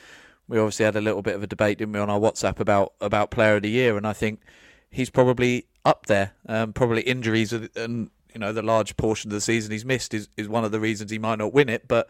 [0.51, 2.93] we obviously had a little bit of a debate, didn't we, on our WhatsApp about
[2.99, 4.41] about Player of the Year, and I think
[4.89, 6.33] he's probably up there.
[6.45, 10.27] Um, probably injuries and you know the large portion of the season he's missed is,
[10.35, 11.87] is one of the reasons he might not win it.
[11.87, 12.09] But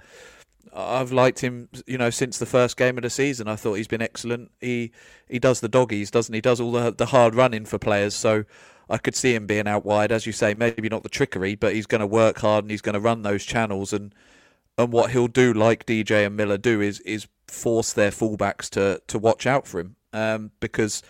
[0.74, 3.48] I've liked him, you know, since the first game of the season.
[3.48, 4.50] I thought he's been excellent.
[4.60, 4.92] He
[5.30, 6.38] he does the doggies, doesn't he?
[6.38, 8.16] he does all the the hard running for players.
[8.16, 8.46] So
[8.89, 10.56] I could see him being out wide, as you say.
[10.56, 13.22] Maybe not the trickery, but he's going to work hard and he's going to run
[13.22, 14.16] those channels and
[14.84, 19.02] and what he'll do, like DJ and Millar do, is is force their fullbacks to
[19.08, 21.02] to watch out for him um, because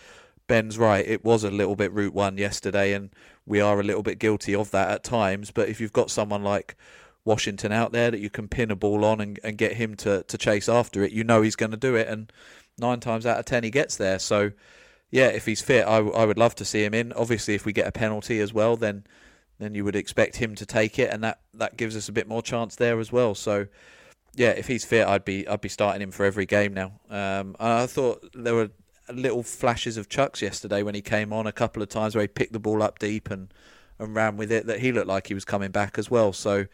[0.47, 1.05] Ben's right.
[1.07, 3.09] It was a little bit route one yesterday, and
[3.45, 5.51] we are a little bit guilty of that at times.
[5.51, 6.75] But if you've got someone like
[7.23, 10.23] Washington out there that you can pin a ball on and, and get him to,
[10.23, 12.07] to chase after it, you know he's going to do it.
[12.07, 12.31] And
[12.77, 14.19] nine times out of ten, he gets there.
[14.19, 14.51] So,
[15.09, 17.13] yeah, if he's fit, I, I would love to see him in.
[17.13, 19.05] Obviously, if we get a penalty as well, then
[19.61, 22.27] then you would expect him to take it, and that, that gives us a bit
[22.27, 23.35] more chance there as well.
[23.35, 23.67] So,
[24.35, 26.93] yeah, if he's fit, I'd be I'd be starting him for every game now.
[27.09, 28.69] Um, I thought there were
[29.11, 32.27] little flashes of Chuck's yesterday when he came on a couple of times where he
[32.27, 33.53] picked the ball up deep and,
[33.99, 34.67] and ran with it.
[34.67, 36.33] That he looked like he was coming back as well.
[36.33, 36.65] So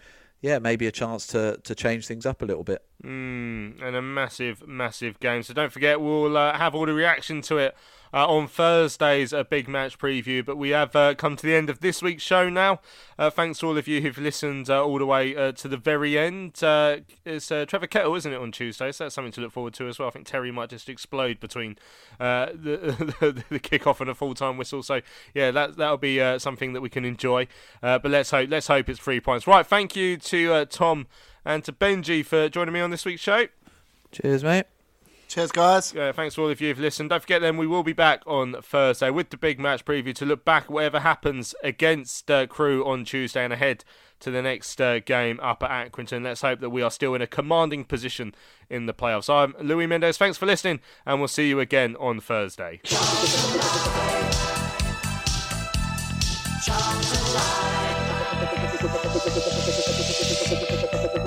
[0.42, 2.84] yeah, maybe a chance to, to change things up a little bit.
[3.04, 5.44] Mm, and a massive, massive game.
[5.44, 7.76] So don't forget, we'll uh, have all the reaction to it
[8.12, 10.44] uh, on Thursday's a big match preview.
[10.44, 12.80] But we have uh, come to the end of this week's show now.
[13.20, 15.78] Uh, thanks to all of you who've listened uh, all the way uh, to the
[15.78, 16.64] very end.
[16.64, 18.92] Uh, it's Trevor Kettle, isn't it, on Tuesday?
[18.92, 20.08] So that's something to look forward to as well.
[20.08, 21.78] I think Terry might just explode between
[22.20, 24.82] the, the, the kickoff and a full time whistle.
[24.82, 25.02] So
[25.36, 27.48] yeah, that that'll be something that we can enjoy.
[27.82, 29.46] but let's hope let's hope it's three points.
[29.46, 31.06] Right, thank you to Tom
[31.48, 33.48] and to Benji for joining me on this week's show.
[34.12, 34.66] Cheers, mate.
[35.30, 35.96] Cheers, guys.
[35.96, 37.10] Uh, thanks to all of you who've listened.
[37.10, 40.26] Don't forget, then, we will be back on Thursday with the big match preview to
[40.26, 43.84] look back at whatever happens against uh, Crewe on Tuesday and ahead
[44.20, 46.24] to the next uh, game up at Accrington.
[46.24, 48.36] Let's hope that we are still in a commanding position
[48.70, 49.30] in the playoffs.
[49.30, 50.18] I'm Louis Mendes.
[50.18, 52.82] Thanks for listening, and we'll see you again on Thursday.
[61.00, 61.24] Ever